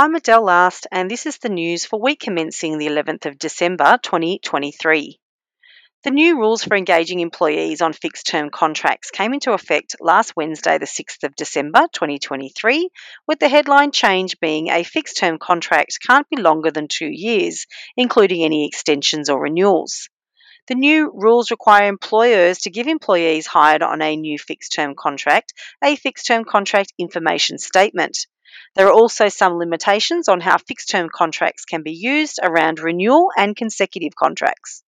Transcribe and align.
I'm 0.00 0.14
Adele 0.14 0.42
Last, 0.42 0.86
and 0.90 1.10
this 1.10 1.26
is 1.26 1.36
the 1.36 1.50
news 1.50 1.84
for 1.84 2.00
week 2.00 2.20
commencing 2.20 2.78
the 2.78 2.86
11th 2.86 3.26
of 3.26 3.38
December 3.38 3.98
2023. 4.02 5.20
The 6.04 6.10
new 6.10 6.38
rules 6.38 6.64
for 6.64 6.74
engaging 6.74 7.20
employees 7.20 7.82
on 7.82 7.92
fixed 7.92 8.26
term 8.26 8.48
contracts 8.48 9.10
came 9.10 9.34
into 9.34 9.52
effect 9.52 9.96
last 10.00 10.34
Wednesday, 10.34 10.78
the 10.78 10.86
6th 10.86 11.22
of 11.22 11.36
December 11.36 11.80
2023, 11.92 12.88
with 13.26 13.40
the 13.40 13.50
headline 13.50 13.92
change 13.92 14.40
being 14.40 14.70
a 14.70 14.84
fixed 14.84 15.18
term 15.18 15.38
contract 15.38 15.98
can't 16.00 16.26
be 16.30 16.40
longer 16.40 16.70
than 16.70 16.88
two 16.88 17.10
years, 17.10 17.66
including 17.94 18.42
any 18.42 18.66
extensions 18.66 19.28
or 19.28 19.38
renewals. 19.38 20.08
The 20.66 20.76
new 20.76 21.12
rules 21.14 21.50
require 21.50 21.88
employers 21.88 22.60
to 22.60 22.70
give 22.70 22.86
employees 22.86 23.46
hired 23.46 23.82
on 23.82 24.00
a 24.00 24.16
new 24.16 24.38
fixed 24.38 24.72
term 24.72 24.94
contract 24.94 25.52
a 25.84 25.94
fixed 25.94 26.26
term 26.26 26.46
contract 26.46 26.94
information 26.96 27.58
statement. 27.58 28.26
There 28.74 28.86
are 28.86 28.92
also 28.92 29.28
some 29.28 29.58
limitations 29.58 30.28
on 30.28 30.40
how 30.40 30.58
fixed 30.58 30.90
term 30.90 31.08
contracts 31.12 31.64
can 31.64 31.82
be 31.82 31.92
used 31.92 32.38
around 32.42 32.80
renewal 32.80 33.30
and 33.36 33.56
consecutive 33.56 34.14
contracts. 34.14 34.82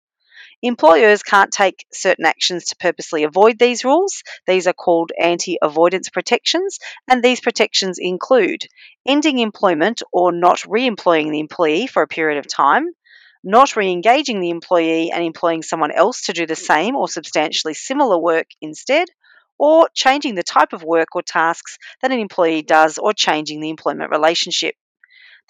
Employers 0.62 1.22
can't 1.22 1.50
take 1.50 1.86
certain 1.90 2.26
actions 2.26 2.66
to 2.66 2.76
purposely 2.76 3.24
avoid 3.24 3.58
these 3.58 3.82
rules. 3.82 4.22
These 4.46 4.66
are 4.66 4.74
called 4.74 5.10
anti 5.18 5.58
avoidance 5.62 6.10
protections, 6.10 6.78
and 7.08 7.22
these 7.22 7.40
protections 7.40 7.98
include 7.98 8.66
ending 9.06 9.38
employment 9.38 10.02
or 10.12 10.32
not 10.32 10.66
re 10.66 10.86
employing 10.86 11.30
the 11.30 11.40
employee 11.40 11.86
for 11.86 12.02
a 12.02 12.08
period 12.08 12.38
of 12.38 12.46
time, 12.46 12.90
not 13.42 13.74
re 13.74 13.90
engaging 13.90 14.40
the 14.40 14.50
employee 14.50 15.10
and 15.10 15.24
employing 15.24 15.62
someone 15.62 15.92
else 15.92 16.26
to 16.26 16.34
do 16.34 16.44
the 16.44 16.56
same 16.56 16.94
or 16.94 17.08
substantially 17.08 17.72
similar 17.72 18.18
work 18.18 18.48
instead, 18.60 19.08
or 19.60 19.90
changing 19.92 20.34
the 20.34 20.42
type 20.42 20.72
of 20.72 20.82
work 20.82 21.14
or 21.14 21.20
tasks 21.20 21.76
that 22.00 22.10
an 22.10 22.18
employee 22.18 22.62
does 22.62 22.96
or 22.96 23.12
changing 23.12 23.60
the 23.60 23.68
employment 23.68 24.10
relationship. 24.10 24.74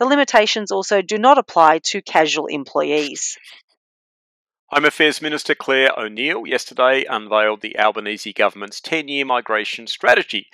The 0.00 0.05
limitations 0.05 0.72
also 0.72 1.00
do 1.00 1.17
not 1.17 1.39
apply 1.39 1.78
to 1.91 2.02
casual 2.02 2.47
employees. 2.47 3.39
Home 4.70 4.84
Affairs 4.84 5.22
Minister 5.22 5.55
Clare 5.55 5.97
O'Neil 5.97 6.44
yesterday 6.44 7.05
unveiled 7.08 7.61
the 7.61 7.78
Albanese 7.78 8.33
government's 8.33 8.80
10 8.80 9.06
year 9.06 9.25
migration 9.25 9.86
strategy, 9.86 10.48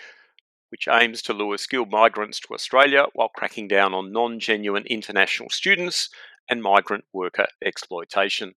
which 0.69 0.87
aims 0.87 1.23
to 1.23 1.33
lure 1.33 1.57
skilled 1.57 1.91
migrants 1.91 2.39
to 2.41 2.53
Australia 2.53 3.07
while 3.15 3.31
cracking 3.31 3.69
down 3.69 3.95
on 3.95 4.13
non 4.13 4.39
genuine 4.39 4.85
international 4.85 5.49
students 5.49 6.11
and 6.51 6.63
migrant 6.63 7.07
worker 7.11 7.47
exploitation. 7.65 8.55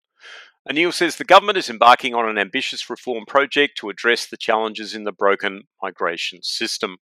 O'Neil 0.69 0.91
says 0.91 1.15
the 1.15 1.23
government 1.23 1.57
is 1.57 1.67
embarking 1.67 2.13
on 2.13 2.29
an 2.29 2.37
ambitious 2.37 2.91
reform 2.91 3.25
project 3.25 3.75
to 3.79 3.89
address 3.89 4.27
the 4.27 4.37
challenges 4.37 4.93
in 4.93 5.03
the 5.03 5.11
broken 5.11 5.63
migration 5.81 6.43
system. 6.43 6.97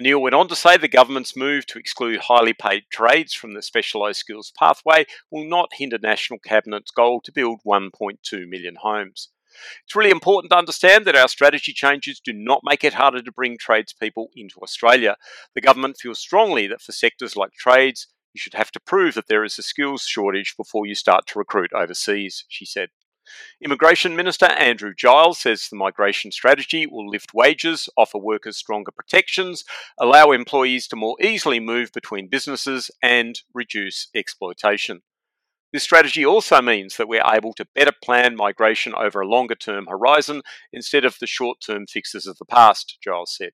O'Neil 0.00 0.20
went 0.20 0.34
on 0.34 0.48
to 0.48 0.56
say 0.56 0.76
the 0.76 0.88
government's 0.88 1.36
move 1.36 1.66
to 1.66 1.78
exclude 1.78 2.22
highly 2.22 2.52
paid 2.52 2.82
trades 2.90 3.32
from 3.32 3.54
the 3.54 3.62
specialised 3.62 4.18
skills 4.18 4.52
pathway 4.58 5.04
will 5.30 5.44
not 5.44 5.68
hinder 5.74 5.98
National 6.02 6.40
Cabinet's 6.40 6.90
goal 6.90 7.20
to 7.20 7.30
build 7.30 7.60
1.2 7.64 8.48
million 8.48 8.74
homes. 8.82 9.28
It's 9.84 9.94
really 9.94 10.10
important 10.10 10.50
to 10.50 10.58
understand 10.58 11.04
that 11.04 11.16
our 11.16 11.28
strategy 11.28 11.72
changes 11.72 12.18
do 12.18 12.32
not 12.32 12.62
make 12.64 12.82
it 12.82 12.94
harder 12.94 13.22
to 13.22 13.32
bring 13.32 13.56
tradespeople 13.56 14.30
into 14.34 14.58
Australia. 14.62 15.14
The 15.54 15.60
government 15.60 15.98
feels 16.00 16.18
strongly 16.18 16.66
that 16.66 16.80
for 16.80 16.90
sectors 16.90 17.36
like 17.36 17.52
trades, 17.52 18.08
you 18.32 18.38
should 18.38 18.54
have 18.54 18.70
to 18.72 18.80
prove 18.80 19.14
that 19.14 19.28
there 19.28 19.44
is 19.44 19.58
a 19.58 19.62
skills 19.62 20.04
shortage 20.04 20.54
before 20.56 20.86
you 20.86 20.94
start 20.94 21.26
to 21.28 21.38
recruit 21.38 21.72
overseas, 21.74 22.44
she 22.48 22.64
said. 22.64 22.90
Immigration 23.62 24.16
Minister 24.16 24.46
Andrew 24.46 24.92
Giles 24.94 25.38
says 25.38 25.68
the 25.68 25.76
migration 25.76 26.32
strategy 26.32 26.86
will 26.86 27.08
lift 27.08 27.34
wages, 27.34 27.88
offer 27.96 28.18
workers 28.18 28.56
stronger 28.56 28.90
protections, 28.90 29.64
allow 29.98 30.32
employees 30.32 30.88
to 30.88 30.96
more 30.96 31.16
easily 31.22 31.60
move 31.60 31.92
between 31.92 32.28
businesses, 32.28 32.90
and 33.02 33.40
reduce 33.54 34.08
exploitation. 34.14 35.02
This 35.72 35.84
strategy 35.84 36.26
also 36.26 36.60
means 36.60 36.96
that 36.96 37.06
we're 37.06 37.22
able 37.24 37.52
to 37.54 37.68
better 37.74 37.92
plan 37.92 38.34
migration 38.34 38.92
over 38.94 39.20
a 39.20 39.28
longer 39.28 39.54
term 39.54 39.86
horizon 39.86 40.42
instead 40.72 41.04
of 41.04 41.18
the 41.20 41.28
short 41.28 41.58
term 41.64 41.86
fixes 41.86 42.26
of 42.26 42.38
the 42.38 42.44
past, 42.44 42.98
Giles 43.02 43.36
said. 43.36 43.52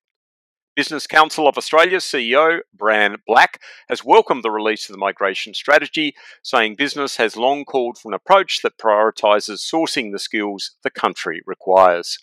Business 0.77 1.07
Council 1.07 1.47
of 1.47 1.57
Australia 1.57 1.97
CEO 1.97 2.59
Bran 2.71 3.15
Black 3.25 3.59
has 3.89 4.05
welcomed 4.05 4.43
the 4.43 4.51
release 4.51 4.87
of 4.87 4.93
the 4.93 4.99
migration 4.99 5.55
strategy, 5.55 6.13
saying 6.43 6.75
business 6.75 7.17
has 7.17 7.35
long 7.35 7.65
called 7.65 7.97
for 7.97 8.11
an 8.11 8.13
approach 8.13 8.61
that 8.61 8.77
prioritises 8.77 9.65
sourcing 9.67 10.11
the 10.11 10.19
skills 10.19 10.75
the 10.83 10.91
country 10.91 11.41
requires. 11.47 12.19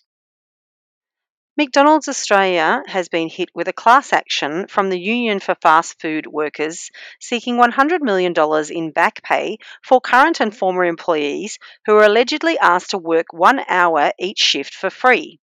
McDonald's 1.57 2.07
Australia 2.07 2.81
has 2.87 3.09
been 3.09 3.27
hit 3.27 3.49
with 3.53 3.67
a 3.67 3.73
class 3.73 4.13
action 4.13 4.67
from 4.69 4.89
the 4.89 5.01
Union 5.01 5.41
for 5.41 5.55
Fast 5.55 5.99
Food 5.99 6.25
Workers 6.25 6.91
seeking 7.19 7.57
$100 7.57 7.99
million 7.99 8.33
in 8.71 8.91
back 8.91 9.21
pay 9.21 9.57
for 9.83 9.99
current 9.99 10.39
and 10.39 10.55
former 10.55 10.85
employees 10.85 11.59
who 11.85 11.95
were 11.95 12.05
allegedly 12.05 12.57
asked 12.59 12.91
to 12.91 12.97
work 12.97 13.33
one 13.33 13.59
hour 13.67 14.13
each 14.17 14.39
shift 14.39 14.73
for 14.73 14.89
free. 14.89 15.41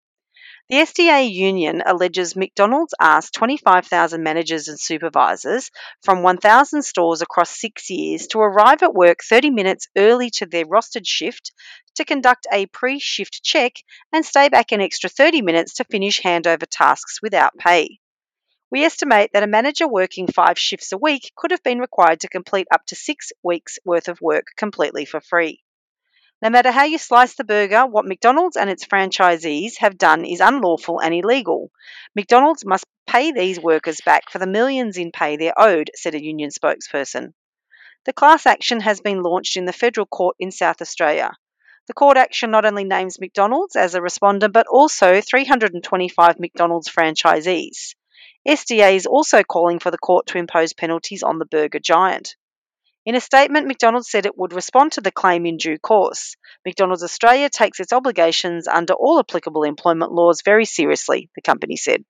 The 0.72 0.78
SDA 0.78 1.30
union 1.30 1.82
alleges 1.84 2.34
McDonald's 2.34 2.94
asked 2.98 3.34
25,000 3.34 4.22
managers 4.22 4.68
and 4.68 4.80
supervisors 4.80 5.70
from 6.02 6.22
1,000 6.22 6.80
stores 6.80 7.20
across 7.20 7.50
six 7.50 7.90
years 7.90 8.26
to 8.28 8.38
arrive 8.38 8.82
at 8.82 8.94
work 8.94 9.18
30 9.22 9.50
minutes 9.50 9.88
early 9.98 10.30
to 10.30 10.46
their 10.46 10.64
rostered 10.64 11.06
shift 11.06 11.52
to 11.96 12.06
conduct 12.06 12.46
a 12.50 12.64
pre 12.64 12.98
shift 12.98 13.42
check 13.42 13.74
and 14.14 14.24
stay 14.24 14.48
back 14.48 14.72
an 14.72 14.80
extra 14.80 15.10
30 15.10 15.42
minutes 15.42 15.74
to 15.74 15.84
finish 15.84 16.22
handover 16.22 16.64
tasks 16.66 17.20
without 17.20 17.54
pay. 17.58 17.98
We 18.70 18.82
estimate 18.84 19.32
that 19.34 19.42
a 19.42 19.46
manager 19.46 19.86
working 19.86 20.26
five 20.26 20.58
shifts 20.58 20.90
a 20.92 20.96
week 20.96 21.32
could 21.36 21.50
have 21.50 21.62
been 21.62 21.80
required 21.80 22.20
to 22.20 22.28
complete 22.28 22.68
up 22.72 22.86
to 22.86 22.96
six 22.96 23.30
weeks' 23.42 23.78
worth 23.84 24.08
of 24.08 24.22
work 24.22 24.46
completely 24.56 25.04
for 25.04 25.20
free. 25.20 25.62
No 26.42 26.50
matter 26.50 26.72
how 26.72 26.82
you 26.82 26.98
slice 26.98 27.34
the 27.36 27.44
burger, 27.44 27.86
what 27.86 28.04
McDonald's 28.04 28.56
and 28.56 28.68
its 28.68 28.84
franchisees 28.84 29.78
have 29.78 29.96
done 29.96 30.24
is 30.24 30.40
unlawful 30.40 30.98
and 30.98 31.14
illegal. 31.14 31.70
McDonald's 32.16 32.64
must 32.64 32.84
pay 33.06 33.30
these 33.30 33.60
workers 33.60 34.00
back 34.04 34.28
for 34.28 34.40
the 34.40 34.46
millions 34.48 34.98
in 34.98 35.12
pay 35.12 35.36
they're 35.36 35.54
owed, 35.56 35.92
said 35.94 36.16
a 36.16 36.24
union 36.24 36.50
spokesperson. 36.50 37.34
The 38.06 38.12
class 38.12 38.44
action 38.44 38.80
has 38.80 39.00
been 39.00 39.22
launched 39.22 39.56
in 39.56 39.66
the 39.66 39.72
federal 39.72 40.04
court 40.04 40.34
in 40.40 40.50
South 40.50 40.82
Australia. 40.82 41.30
The 41.86 41.94
court 41.94 42.16
action 42.16 42.50
not 42.50 42.64
only 42.64 42.82
names 42.82 43.20
McDonald's 43.20 43.76
as 43.76 43.94
a 43.94 44.02
respondent, 44.02 44.52
but 44.52 44.66
also 44.66 45.20
325 45.20 46.40
McDonald's 46.40 46.88
franchisees. 46.88 47.94
SDA 48.48 48.96
is 48.96 49.06
also 49.06 49.44
calling 49.44 49.78
for 49.78 49.92
the 49.92 49.98
court 49.98 50.26
to 50.26 50.38
impose 50.38 50.72
penalties 50.72 51.22
on 51.22 51.38
the 51.38 51.46
burger 51.46 51.78
giant. 51.78 52.34
In 53.04 53.16
a 53.16 53.20
statement, 53.20 53.66
McDonald's 53.66 54.08
said 54.08 54.26
it 54.26 54.38
would 54.38 54.52
respond 54.52 54.92
to 54.92 55.00
the 55.00 55.10
claim 55.10 55.44
in 55.44 55.56
due 55.56 55.78
course. 55.78 56.36
McDonald's 56.64 57.02
Australia 57.02 57.50
takes 57.50 57.80
its 57.80 57.92
obligations 57.92 58.68
under 58.68 58.94
all 58.94 59.18
applicable 59.18 59.64
employment 59.64 60.12
laws 60.12 60.42
very 60.44 60.64
seriously, 60.64 61.28
the 61.34 61.42
company 61.42 61.76
said. 61.76 62.04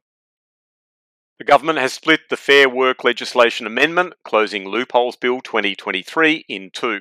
The 1.38 1.44
government 1.47 1.78
has 1.78 1.94
split 1.94 2.28
the 2.28 2.36
Fair 2.36 2.69
Work 2.69 3.04
legislation 3.04 3.66
amendment, 3.66 4.14
Closing 4.22 4.69
Loopholes 4.69 5.16
Bill 5.16 5.41
2023, 5.41 6.44
in 6.47 6.70
two, 6.70 7.00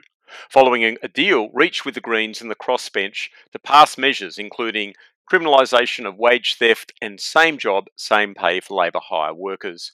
following 0.49 0.97
a 1.03 1.07
deal 1.09 1.49
reached 1.53 1.83
with 1.83 1.93
the 1.93 2.01
Greens 2.01 2.41
and 2.41 2.49
the 2.49 2.55
crossbench 2.55 3.29
to 3.51 3.59
pass 3.59 3.97
measures 3.97 4.37
including 4.37 4.93
criminalisation 5.31 6.05
of 6.05 6.17
wage 6.17 6.55
theft, 6.55 6.91
and 7.01 7.19
same 7.19 7.57
job, 7.57 7.85
same 7.95 8.33
pay 8.33 8.59
for 8.59 8.75
labour 8.75 8.99
hire 9.01 9.33
workers. 9.33 9.93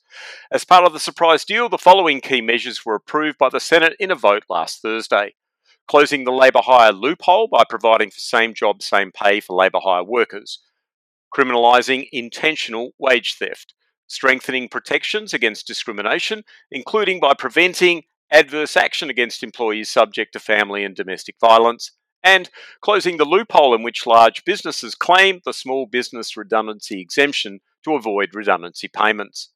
As 0.51 0.65
part 0.65 0.85
of 0.85 0.93
the 0.93 0.99
surprise 0.99 1.45
deal, 1.45 1.69
the 1.69 1.77
following 1.77 2.21
key 2.21 2.41
measures 2.41 2.83
were 2.83 2.95
approved 2.95 3.37
by 3.37 3.49
the 3.49 3.59
Senate 3.59 3.95
in 3.99 4.09
a 4.09 4.15
vote 4.15 4.43
last 4.49 4.81
Thursday. 4.81 5.35
Closing 5.87 6.23
the 6.23 6.31
labour 6.31 6.61
hire 6.63 6.91
loophole 6.91 7.47
by 7.47 7.63
providing 7.69 8.09
for 8.09 8.19
same 8.19 8.53
job, 8.53 8.81
same 8.81 9.11
pay 9.11 9.39
for 9.39 9.55
labour 9.55 9.79
hire 9.83 10.03
workers. 10.03 10.59
Criminalising 11.33 12.09
intentional 12.11 12.91
wage 12.97 13.35
theft. 13.35 13.75
Strengthening 14.07 14.69
protections 14.69 15.33
against 15.33 15.67
discrimination, 15.67 16.43
including 16.71 17.19
by 17.19 17.33
preventing 17.35 18.03
adverse 18.31 18.75
action 18.75 19.09
against 19.09 19.43
employees 19.43 19.89
subject 19.89 20.33
to 20.33 20.39
family 20.39 20.83
and 20.83 20.95
domestic 20.95 21.35
violence, 21.39 21.91
and 22.27 22.49
closing 22.81 23.15
the 23.15 23.23
loophole 23.23 23.73
in 23.73 23.83
which 23.83 24.05
large 24.05 24.43
businesses 24.43 24.95
claim 24.95 25.39
the 25.45 25.53
small 25.53 25.85
business 25.85 26.35
redundancy 26.35 26.99
exemption 26.99 27.61
to 27.85 27.95
avoid 27.95 28.35
redundancy 28.35 28.89
payments. 28.89 29.51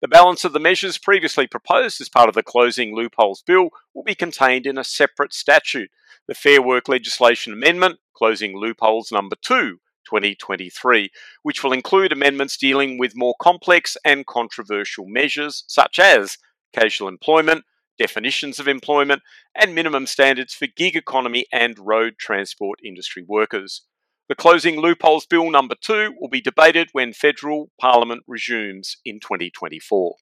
The 0.00 0.06
balance 0.06 0.44
of 0.44 0.52
the 0.52 0.60
measures 0.60 0.98
previously 0.98 1.48
proposed 1.48 2.00
as 2.00 2.08
part 2.08 2.28
of 2.28 2.36
the 2.36 2.42
Closing 2.44 2.94
Loopholes 2.94 3.42
Bill 3.42 3.70
will 3.92 4.04
be 4.04 4.14
contained 4.14 4.66
in 4.66 4.78
a 4.78 4.84
separate 4.84 5.34
statute, 5.34 5.90
the 6.28 6.34
Fair 6.34 6.62
Work 6.62 6.88
Legislation 6.88 7.52
Amendment, 7.52 7.98
Closing 8.14 8.56
Loopholes 8.56 9.10
Number 9.10 9.34
2, 9.42 9.80
2023, 10.04 11.10
which 11.42 11.64
will 11.64 11.72
include 11.72 12.12
amendments 12.12 12.56
dealing 12.56 12.98
with 12.98 13.16
more 13.16 13.34
complex 13.42 13.96
and 14.04 14.26
controversial 14.26 15.06
measures 15.08 15.64
such 15.66 15.98
as 15.98 16.38
casual 16.72 17.08
employment, 17.08 17.64
definitions 18.02 18.58
of 18.58 18.66
employment, 18.66 19.22
and 19.54 19.76
minimum 19.76 20.06
standards 20.06 20.52
for 20.54 20.66
gig 20.66 20.96
economy 20.96 21.46
and 21.52 21.78
road 21.78 22.14
transport 22.18 22.80
industry 22.84 23.24
workers. 23.28 23.82
The 24.28 24.34
Closing 24.34 24.80
Loopholes 24.80 25.24
Bill 25.26 25.52
number 25.52 25.76
2 25.80 26.14
will 26.18 26.28
be 26.28 26.40
debated 26.40 26.88
when 26.90 27.12
federal 27.12 27.70
parliament 27.80 28.24
resumes 28.26 28.96
in 29.04 29.20
2024. 29.20 30.16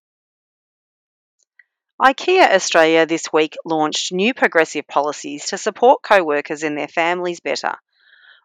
IKEA 2.03 2.55
Australia 2.55 3.06
this 3.06 3.32
week 3.32 3.56
launched 3.65 4.12
new 4.12 4.35
progressive 4.35 4.87
policies 4.87 5.47
to 5.47 5.56
support 5.56 6.03
co 6.03 6.23
workers 6.23 6.62
and 6.62 6.76
their 6.76 6.88
families 6.88 7.41
better. 7.41 7.76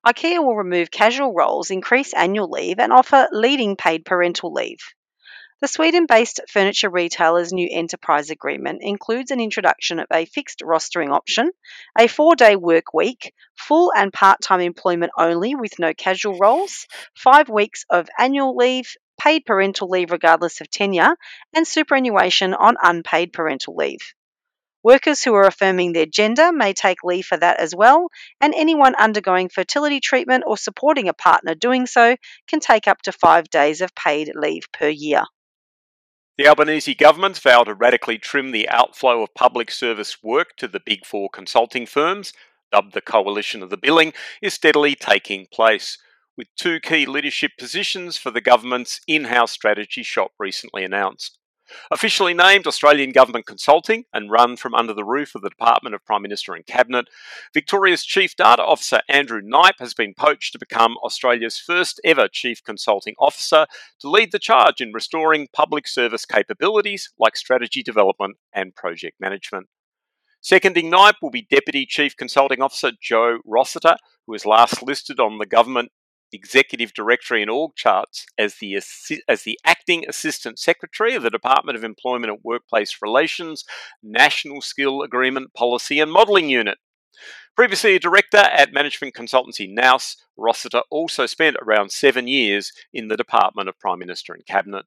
IKEA 0.08 0.38
will 0.38 0.56
remove 0.56 0.92
casual 0.92 1.34
roles, 1.34 1.72
increase 1.72 2.14
annual 2.14 2.50
leave, 2.50 2.80
and 2.80 2.94
offer 2.94 3.28
leading 3.34 3.76
paid 3.76 4.06
parental 4.06 4.54
leave. 4.54 4.80
The 5.62 5.70
Sweden 5.70 6.06
based 6.06 6.42
furniture 6.50 6.90
retailer's 6.90 7.54
new 7.54 7.70
enterprise 7.72 8.30
agreement 8.30 8.80
includes 8.82 9.32
an 9.32 9.40
introduction 9.40 10.00
of 10.00 10.08
a 10.12 10.26
fixed 10.26 10.60
rostering 10.60 11.14
option, 11.14 11.50
a 11.98 12.08
four 12.08 12.36
day 12.36 12.58
work 12.58 12.94
week, 12.94 13.34
full 13.58 13.94
and 13.96 14.12
part 14.12 14.42
time 14.42 14.60
employment 14.60 15.14
only 15.18 15.56
with 15.56 15.80
no 15.80 15.94
casual 15.94 16.38
roles, 16.38 16.88
five 17.16 17.48
weeks 17.48 17.86
of 17.90 18.10
annual 18.20 18.58
leave, 18.58 18.98
paid 19.18 19.46
parental 19.46 19.90
leave 19.90 20.12
regardless 20.12 20.60
of 20.60 20.70
tenure, 20.70 21.16
and 21.54 21.66
superannuation 21.66 22.54
on 22.54 22.76
unpaid 22.84 23.32
parental 23.32 23.78
leave. 23.78 24.14
Workers 24.84 25.24
who 25.24 25.34
are 25.36 25.48
affirming 25.48 25.94
their 25.94 26.06
gender 26.06 26.52
may 26.52 26.74
take 26.74 27.02
leave 27.02 27.26
for 27.26 27.38
that 27.38 27.62
as 27.62 27.74
well, 27.74 28.10
and 28.42 28.54
anyone 28.54 28.94
undergoing 28.96 29.48
fertility 29.48 30.02
treatment 30.02 30.44
or 30.46 30.58
supporting 30.58 31.08
a 31.08 31.14
partner 31.14 31.56
doing 31.56 31.88
so 31.88 32.18
can 32.46 32.60
take 32.60 32.90
up 32.90 33.02
to 33.04 33.14
five 33.14 33.50
days 33.50 33.80
of 33.80 33.96
paid 33.96 34.34
leave 34.36 34.66
per 34.74 34.90
year. 34.90 35.24
The 36.38 36.48
Albanese 36.48 36.96
government 36.96 37.40
vowed 37.40 37.64
to 37.66 37.74
radically 37.74 38.18
trim 38.18 38.52
the 38.52 38.68
outflow 38.68 39.24
of 39.24 39.34
public 39.36 39.72
service 39.72 40.22
work 40.22 40.58
to 40.58 40.68
the 40.68 40.82
big 40.82 41.06
four 41.06 41.30
consulting 41.30 41.86
firms, 41.86 42.34
dubbed 42.74 42.94
the 42.94 43.00
Coalition 43.00 43.64
of 43.64 43.70
the 43.70 43.78
Billing, 43.78 44.12
is 44.42 44.54
steadily 44.54 44.96
taking 44.96 45.48
place, 45.48 45.98
with 46.36 46.48
two 46.58 46.82
key 46.82 47.06
leadership 47.06 47.52
positions 47.58 48.18
for 48.18 48.32
the 48.32 48.42
government's 48.42 49.00
in 49.08 49.26
house 49.26 49.54
strategy 49.54 50.04
shop 50.04 50.32
recently 50.38 50.84
announced. 50.84 51.40
Officially 51.92 52.34
named 52.34 52.68
Australian 52.68 53.12
Government 53.12 53.46
Consulting 53.46 54.06
and 54.14 54.32
run 54.32 54.56
from 54.56 54.74
under 54.74 54.94
the 54.94 55.04
roof 55.04 55.36
of 55.36 55.42
the 55.42 55.50
Department 55.50 55.96
of 55.96 56.06
Prime 56.06 56.22
Minister 56.22 56.54
and 56.54 56.66
Cabinet, 56.66 57.08
Victoria's 57.54 58.04
Chief 58.04 58.36
Data 58.36 58.64
Officer 58.64 59.02
Andrew 59.10 59.42
Knipe 59.44 59.80
has 59.80 59.94
been 59.94 60.14
poached 60.14 60.54
to 60.54 60.60
become 60.60 60.98
Australia's 61.04 61.60
first 61.60 62.00
ever 62.04 62.28
Chief 62.28 62.64
Consulting 62.64 63.16
Officer 63.20 63.66
to 64.00 64.10
lead 64.10 64.32
the 64.32 64.40
charge 64.40 64.82
in 64.82 64.94
restoring 64.94 65.48
public 65.54 65.88
service 65.88 66.26
capabilities 66.26 67.12
like 67.20 67.36
strategy 67.36 67.84
development 67.84 68.38
and 68.54 68.76
project 68.76 69.20
management. 69.20 69.68
Seconding 70.42 70.92
Knipe 70.92 71.16
will 71.22 71.32
be 71.32 71.48
Deputy 71.50 71.88
Chief 71.88 72.16
Consulting 72.16 72.62
Officer 72.62 72.92
Joe 73.02 73.40
Rossiter, 73.44 73.98
who 74.28 74.34
was 74.34 74.46
last 74.46 74.84
listed 74.84 75.20
on 75.20 75.40
the 75.40 75.46
government 75.48 75.92
executive 76.36 76.94
directory 76.94 77.42
and 77.42 77.50
org 77.50 77.76
charts 77.76 78.26
as 78.38 78.56
the, 78.56 78.76
as 78.76 79.44
the 79.44 79.60
acting 79.66 80.06
assistant 80.08 80.60
secretary 80.60 81.16
of 81.16 81.24
the 81.24 81.30
Department 81.30 81.78
of 81.78 81.84
Employment 81.84 82.32
and 82.32 82.40
Workplace 82.44 82.98
Relations 83.02 83.64
National 84.04 84.62
Skill 84.62 85.02
Agreement 85.02 85.54
Policy 85.54 86.00
and 86.00 86.12
Modelling 86.12 86.50
Unit. 86.50 86.78
Previously 87.56 87.96
a 87.96 88.00
director 88.00 88.38
at 88.38 88.74
management 88.74 89.16
consultancy 89.16 89.68
Nous, 89.68 90.18
Rossiter 90.38 90.82
also 90.92 91.26
spent 91.26 91.56
around 91.62 91.92
seven 91.92 92.28
years 92.28 92.74
in 92.94 93.08
the 93.08 93.16
Department 93.16 93.70
of 93.70 93.80
Prime 93.80 94.00
Minister 94.00 94.34
and 94.34 94.46
Cabinet. 94.46 94.86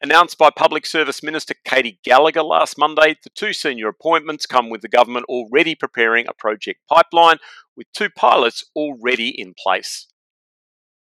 Announced 0.00 0.36
by 0.36 0.50
Public 0.50 0.84
Service 0.84 1.22
Minister 1.22 1.54
Katy 1.64 2.00
Gallagher 2.02 2.42
last 2.42 2.76
Monday, 2.76 3.16
the 3.22 3.30
two 3.30 3.52
senior 3.52 3.86
appointments 3.86 4.46
come 4.46 4.68
with 4.68 4.80
the 4.80 4.88
government 4.88 5.26
already 5.28 5.76
preparing 5.76 6.26
a 6.26 6.32
project 6.32 6.80
pipeline 6.88 7.36
with 7.76 7.86
two 7.92 8.10
pilots 8.10 8.64
already 8.74 9.28
in 9.28 9.54
place. 9.56 10.08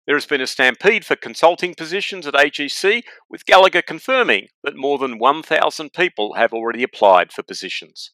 There 0.05 0.15
has 0.15 0.27
been 0.27 0.41
a 0.41 0.47
stampede 0.47 1.03
for 1.03 1.15
consulting 1.15 1.73
positions 1.73 2.27
at 2.27 2.35
AGC, 2.35 3.03
with 3.27 3.45
Gallagher 3.45 3.81
confirming 3.81 4.49
that 4.63 4.75
more 4.75 4.99
than 4.99 5.17
1,000 5.17 5.93
people 5.93 6.35
have 6.35 6.53
already 6.53 6.83
applied 6.83 7.33
for 7.33 7.41
positions. 7.41 8.11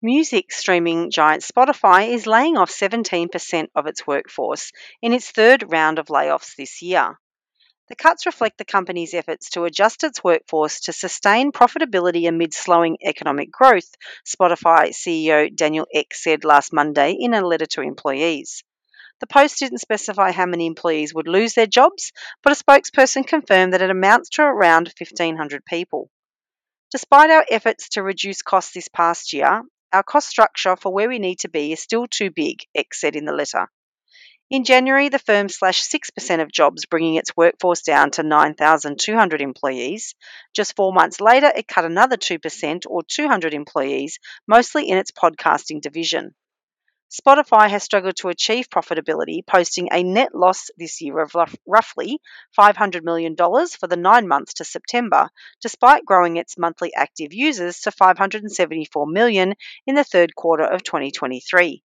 Music 0.00 0.52
streaming 0.52 1.10
giant 1.10 1.42
Spotify 1.42 2.08
is 2.08 2.28
laying 2.28 2.56
off 2.56 2.70
17% 2.70 3.68
of 3.74 3.86
its 3.86 4.06
workforce 4.06 4.70
in 5.00 5.12
its 5.12 5.30
third 5.30 5.64
round 5.68 5.98
of 5.98 6.06
layoffs 6.06 6.54
this 6.56 6.80
year. 6.80 7.18
The 7.88 7.96
cuts 7.96 8.24
reflect 8.26 8.58
the 8.58 8.64
company's 8.64 9.14
efforts 9.14 9.50
to 9.50 9.64
adjust 9.64 10.04
its 10.04 10.22
workforce 10.22 10.80
to 10.82 10.92
sustain 10.92 11.50
profitability 11.50 12.28
amid 12.28 12.54
slowing 12.54 12.98
economic 13.02 13.50
growth, 13.50 13.94
Spotify 14.24 14.90
CEO 14.90 15.54
Daniel 15.54 15.86
Ek 15.92 16.14
said 16.14 16.44
last 16.44 16.72
Monday 16.72 17.16
in 17.18 17.34
a 17.34 17.44
letter 17.44 17.66
to 17.66 17.82
employees. 17.82 18.62
The 19.22 19.28
Post 19.28 19.60
didn't 19.60 19.78
specify 19.78 20.32
how 20.32 20.46
many 20.46 20.66
employees 20.66 21.14
would 21.14 21.28
lose 21.28 21.54
their 21.54 21.68
jobs, 21.68 22.12
but 22.42 22.52
a 22.52 22.60
spokesperson 22.60 23.24
confirmed 23.24 23.72
that 23.72 23.80
it 23.80 23.88
amounts 23.88 24.30
to 24.30 24.42
around 24.42 24.92
1,500 24.98 25.64
people. 25.64 26.10
Despite 26.90 27.30
our 27.30 27.46
efforts 27.48 27.90
to 27.90 28.02
reduce 28.02 28.42
costs 28.42 28.74
this 28.74 28.88
past 28.88 29.32
year, 29.32 29.62
our 29.92 30.02
cost 30.02 30.28
structure 30.28 30.74
for 30.74 30.92
where 30.92 31.08
we 31.08 31.20
need 31.20 31.38
to 31.38 31.48
be 31.48 31.70
is 31.70 31.80
still 31.80 32.08
too 32.08 32.32
big, 32.32 32.64
Ek 32.74 32.92
said 32.94 33.14
in 33.14 33.24
the 33.24 33.32
letter. 33.32 33.68
In 34.50 34.64
January, 34.64 35.08
the 35.08 35.20
firm 35.20 35.48
slashed 35.48 35.88
6% 35.88 36.42
of 36.42 36.50
jobs, 36.50 36.86
bringing 36.86 37.14
its 37.14 37.36
workforce 37.36 37.82
down 37.82 38.10
to 38.10 38.24
9,200 38.24 39.40
employees. 39.40 40.16
Just 40.52 40.74
four 40.74 40.92
months 40.92 41.20
later, 41.20 41.52
it 41.54 41.68
cut 41.68 41.84
another 41.84 42.16
2% 42.16 42.86
or 42.88 43.04
200 43.04 43.54
employees, 43.54 44.18
mostly 44.48 44.88
in 44.88 44.98
its 44.98 45.12
podcasting 45.12 45.80
division. 45.80 46.34
Spotify 47.12 47.68
has 47.68 47.82
struggled 47.82 48.16
to 48.16 48.30
achieve 48.30 48.70
profitability, 48.70 49.46
posting 49.46 49.90
a 49.92 50.02
net 50.02 50.34
loss 50.34 50.70
this 50.78 51.02
year 51.02 51.18
of 51.18 51.34
roughly 51.66 52.18
$500 52.58 53.02
million 53.02 53.36
for 53.36 53.86
the 53.86 53.98
nine 53.98 54.26
months 54.26 54.54
to 54.54 54.64
September, 54.64 55.28
despite 55.60 56.06
growing 56.06 56.38
its 56.38 56.56
monthly 56.56 56.94
active 56.94 57.34
users 57.34 57.80
to 57.80 57.90
574 57.90 59.06
million 59.06 59.54
in 59.86 59.94
the 59.94 60.04
third 60.04 60.34
quarter 60.34 60.64
of 60.64 60.82
2023. 60.84 61.82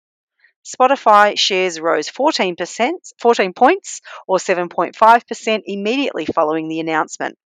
Spotify 0.64 1.38
shares 1.38 1.78
rose 1.78 2.10
14%, 2.10 2.92
14 3.20 3.52
points 3.52 4.00
or 4.30 4.38
7.5% 4.38 5.62
immediately 5.66 6.26
following 6.26 6.70
the 6.70 6.80
announcement. 6.80 7.38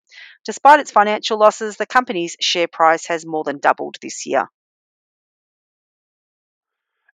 Despite 0.44 0.78
its 0.78 0.92
financial 0.92 1.36
losses, 1.36 1.78
the 1.78 1.86
company's 1.86 2.36
share 2.40 2.68
price 2.68 3.06
has 3.06 3.26
more 3.26 3.42
than 3.42 3.58
doubled 3.58 3.96
this 4.00 4.24
year. 4.24 4.48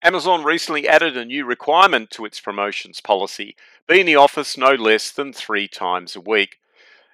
Amazon 0.02 0.44
recently 0.44 0.86
added 0.86 1.16
a 1.16 1.24
new 1.24 1.44
requirement 1.46 2.10
to 2.10 2.24
its 2.26 2.38
promotions 2.38 3.00
policy 3.00 3.56
be 3.88 4.00
in 4.00 4.06
the 4.06 4.16
office 4.16 4.56
no 4.56 4.74
less 4.74 5.10
than 5.10 5.32
three 5.32 5.66
times 5.66 6.14
a 6.14 6.20
week. 6.20 6.58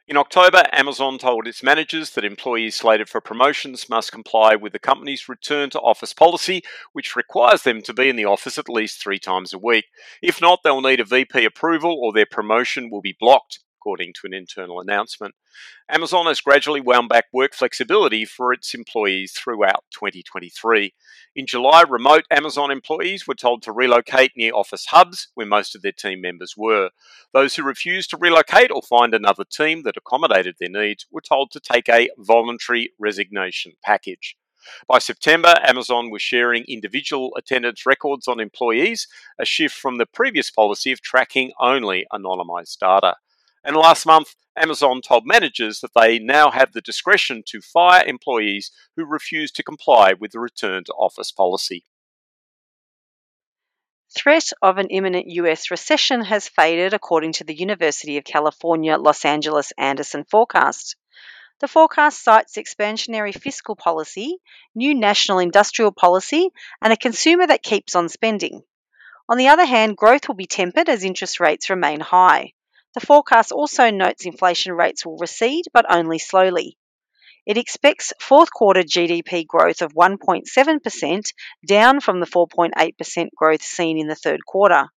In 0.09 0.17
October, 0.17 0.65
Amazon 0.73 1.17
told 1.17 1.47
its 1.47 1.63
managers 1.63 2.11
that 2.11 2.25
employees 2.25 2.75
slated 2.75 3.09
for 3.09 3.21
promotions 3.21 3.89
must 3.89 4.11
comply 4.11 4.57
with 4.57 4.73
the 4.73 4.81
company's 4.81 5.29
return 5.29 5.71
to 5.71 5.81
office 5.81 6.13
policy, 6.13 6.63
which 6.93 7.15
requires 7.15 7.63
them 7.63 7.83
to 7.83 7.95
be 7.95 8.09
in 8.09 8.17
the 8.17 8.25
office 8.25 8.59
at 8.59 8.69
least 8.69 9.01
three 9.01 9.19
times 9.19 9.53
a 9.53 9.59
week. 9.59 9.87
If 10.21 10.41
not, 10.41 10.65
they'll 10.65 10.81
need 10.81 10.99
a 10.99 11.05
VP 11.05 11.45
approval 11.45 11.97
or 12.03 12.13
their 12.13 12.27
promotion 12.27 12.91
will 12.91 13.01
be 13.01 13.17
blocked 13.19 13.61
according 13.83 14.13
to 14.15 14.27
an 14.27 14.33
internal 14.33 14.81
announcement. 14.81 15.35
Amazon 15.91 16.27
has 16.27 16.41
gradually 16.41 16.81
wound 16.81 17.09
back 17.09 17.25
work 17.33 17.53
flexibility 17.53 18.25
for 18.25 18.53
its 18.53 18.75
employees 18.75 19.33
throughout 19.33 19.85
2023. 19.93 20.95
In 21.35 21.47
July, 21.47 21.83
remote 21.89 22.25
Amazon 22.31 22.71
employees 22.71 23.27
were 23.27 23.35
told 23.35 23.63
to 23.63 23.73
relocate 23.73 24.33
near 24.37 24.55
office 24.55 24.87
hubs 24.87 25.29
where 25.35 25.47
most 25.47 25.75
of 25.75 25.83
their 25.83 25.93
team 25.93 26.21
members 26.21 26.55
were. 26.57 26.91
Those 27.33 27.57
who 27.57 27.65
refused 27.65 28.11
to 28.11 28.17
relocate 28.17 28.71
or 28.71 28.83
find 28.83 29.15
another 29.15 29.45
team 29.45 29.83
that 29.83 29.97
accommodated 29.97 30.57
their 30.61 30.69
needs 30.69 31.07
were 31.11 31.21
told 31.21 31.51
to 31.51 31.61
take 31.61 31.89
a 31.89 32.11
voluntary 32.19 32.93
resignation 33.01 33.73
package. 33.85 34.37
By 34.87 35.01
September, 35.01 35.55
Amazon 35.65 36.11
was 36.11 36.23
sharing 36.23 36.63
individual 36.69 37.33
attendance 37.37 37.85
records 37.85 38.29
on 38.29 38.39
employees, 38.39 39.09
a 39.41 39.45
shift 39.45 39.75
from 39.75 39.99
the 39.99 40.07
previous 40.07 40.53
policy 40.53 40.93
of 40.93 41.01
tracking 41.01 41.53
only 41.59 42.07
anonymized 42.13 42.79
data. 42.79 43.17
And 43.65 43.77
last 43.77 44.07
month, 44.07 44.35
Amazon 44.57 45.01
told 45.01 45.27
managers 45.27 45.81
that 45.81 45.93
they 45.95 46.19
now 46.19 46.51
have 46.51 46.73
the 46.73 46.81
discretion 46.81 47.43
to 47.47 47.61
fire 47.61 48.05
employees 48.05 48.71
who 48.97 49.05
refuse 49.07 49.51
to 49.53 49.63
comply 49.63 50.13
with 50.13 50.33
the 50.33 50.41
return 50.41 50.85
to 50.85 50.93
office 50.93 51.31
policy. 51.31 51.85
Threat 54.15 54.53
of 54.61 54.77
an 54.77 54.89
imminent 54.89 55.27
US 55.29 55.71
recession 55.71 56.23
has 56.25 56.49
faded, 56.49 56.93
according 56.93 57.33
to 57.35 57.45
the 57.45 57.55
University 57.55 58.19
of 58.19 58.25
California, 58.25 58.99
Los 58.99 59.25
Angeles 59.25 59.73
Anderson 59.79 60.25
forecast. 60.25 60.97
The 61.61 61.69
forecast 61.69 62.23
cites 62.23 62.57
expansionary 62.57 63.33
fiscal 63.33 63.75
policy, 63.75 64.39
new 64.75 64.95
national 64.95 65.39
industrial 65.39 65.93
policy, 65.93 66.51
and 66.83 66.93
a 66.93 66.97
consumer 66.97 67.47
that 67.47 67.63
keeps 67.63 67.95
on 67.95 68.11
spending. 68.11 68.65
On 69.31 69.39
the 69.39 69.49
other 69.49 69.65
hand, 69.65 69.97
growth 69.97 70.29
will 70.29 70.35
be 70.35 70.47
tempered 70.47 70.91
as 70.91 71.05
interest 71.05 71.41
rates 71.41 71.71
remain 71.71 72.01
high. 72.01 72.53
The 72.95 73.01
forecast 73.01 73.53
also 73.53 73.91
notes 73.91 74.27
inflation 74.27 74.73
rates 74.73 75.07
will 75.07 75.17
recede, 75.17 75.65
but 75.73 75.87
only 75.89 76.19
slowly. 76.19 76.77
It 77.47 77.57
expects 77.57 78.13
fourth 78.21 78.53
quarter 78.53 78.83
GDP 78.83 79.47
growth 79.47 79.83
of 79.83 79.95
1.7%, 79.95 81.33
down 81.67 82.01
from 82.01 82.21
the 82.21 82.27
4.8% 82.27 83.31
growth 83.35 83.63
seen 83.63 83.99
in 83.99 84.07
the 84.07 84.15
third 84.15 84.45
quarter. 84.47 84.89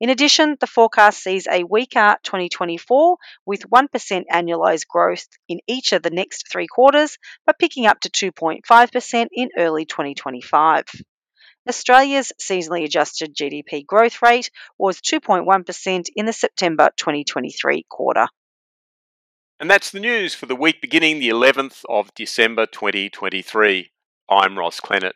In 0.00 0.10
addition, 0.10 0.56
the 0.58 0.66
forecast 0.66 1.22
sees 1.22 1.46
a 1.46 1.62
weaker 1.62 2.16
2024 2.22 3.16
with 3.44 3.68
1% 3.70 4.24
annualised 4.32 4.88
growth 4.88 5.28
in 5.46 5.60
each 5.66 5.92
of 5.92 6.02
the 6.02 6.10
next 6.10 6.50
three 6.50 6.66
quarters, 6.66 7.18
but 7.46 7.58
picking 7.58 7.86
up 7.86 8.00
to 8.00 8.10
2.5% 8.10 9.28
in 9.32 9.50
early 9.56 9.84
2025. 9.84 10.84
Australia's 11.70 12.32
seasonally 12.40 12.84
adjusted 12.84 13.32
GDP 13.32 13.86
growth 13.86 14.22
rate 14.22 14.50
was 14.76 15.00
2.1% 15.00 16.08
in 16.16 16.26
the 16.26 16.32
September 16.32 16.90
2023 16.96 17.86
quarter. 17.88 18.26
And 19.60 19.70
that's 19.70 19.92
the 19.92 20.00
news 20.00 20.34
for 20.34 20.46
the 20.46 20.56
week 20.56 20.80
beginning 20.80 21.20
the 21.20 21.28
11th 21.28 21.84
of 21.88 22.12
December 22.16 22.66
2023. 22.66 23.92
I'm 24.28 24.58
Ross 24.58 24.80
Clennett. 24.80 25.12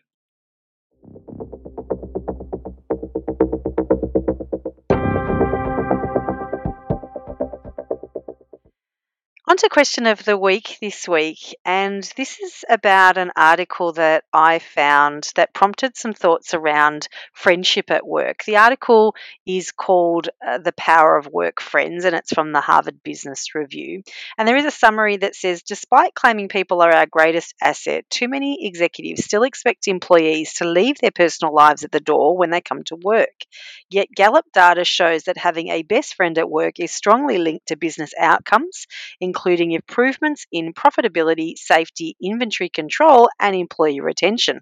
On 9.47 9.59
to 9.59 9.69
question 9.69 10.07
of 10.07 10.25
the 10.25 10.39
week 10.39 10.79
this 10.81 11.07
week, 11.07 11.55
and 11.67 12.03
this 12.17 12.41
is 12.41 12.65
about 12.67 13.19
an 13.19 13.31
article 13.37 13.93
that 13.93 14.25
I 14.33 14.59
found 14.59 15.31
that 15.35 15.53
prompted 15.53 15.99
some 15.99 16.15
thoughts 16.15 16.55
around 16.55 17.09
friendship 17.35 17.91
at 17.91 18.07
work. 18.07 18.43
The 18.45 18.57
article 18.57 19.15
is 19.45 19.71
called 19.71 20.31
uh, 20.45 20.57
The 20.57 20.73
Power 20.73 21.19
of 21.19 21.27
Work 21.27 21.61
Friends, 21.61 22.07
and 22.07 22.17
it's 22.17 22.33
from 22.33 22.53
the 22.53 22.63
Harvard 22.63 23.03
Business 23.03 23.55
Review. 23.55 24.03
And 24.39 24.49
there 24.49 24.57
is 24.57 24.65
a 24.65 24.71
summary 24.71 25.19
that 25.19 25.37
says 25.37 25.63
Despite 25.63 26.15
claiming 26.15 26.49
people 26.49 26.81
are 26.81 26.95
our 26.95 27.05
greatest 27.05 27.55
asset, 27.61 28.09
too 28.09 28.29
many 28.29 28.67
executives 28.67 29.27
still 29.27 29.43
expect 29.43 29.89
employees 29.89 30.55
to 30.55 30.65
leave 30.67 30.97
their 31.03 31.11
personal 31.11 31.55
lives 31.55 31.85
at 31.85 31.93
the 31.93 32.01
door 32.01 32.35
when 32.39 32.49
they 32.49 32.63
come 32.63 32.83
to 32.85 32.97
work. 32.97 33.45
Yet 33.91 34.09
Gallup 34.11 34.47
data 34.55 34.87
shows 34.87 35.25
that 35.25 35.37
having 35.37 35.69
a 35.69 35.83
best 35.83 36.15
friend 36.15 36.39
at 36.39 36.49
work 36.49 36.81
is 36.81 36.93
strongly 36.93 37.37
linked 37.37 37.67
to 37.67 37.77
business 37.77 38.15
outcomes 38.19 38.87
including 39.35 39.73
improvements 39.73 40.47
in 40.53 40.73
profitability, 40.73 41.55
safety, 41.57 42.17
inventory 42.23 42.69
control, 42.69 43.29
and 43.41 43.57
employee 43.57 44.01
retention. 44.01 44.61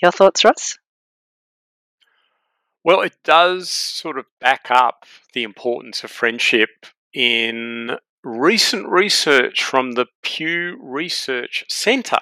Your 0.00 0.10
thoughts, 0.10 0.44
Ross? 0.44 0.78
Well, 2.82 3.02
it 3.02 3.16
does 3.22 3.68
sort 3.68 4.18
of 4.18 4.24
back 4.40 4.70
up 4.70 5.04
the 5.34 5.42
importance 5.42 6.04
of 6.04 6.10
friendship 6.10 6.86
in 7.12 7.96
recent 8.22 8.88
research 8.88 9.62
from 9.62 9.92
the 9.92 10.06
Pew 10.22 10.78
Research 10.80 11.64
Centre. 11.68 12.20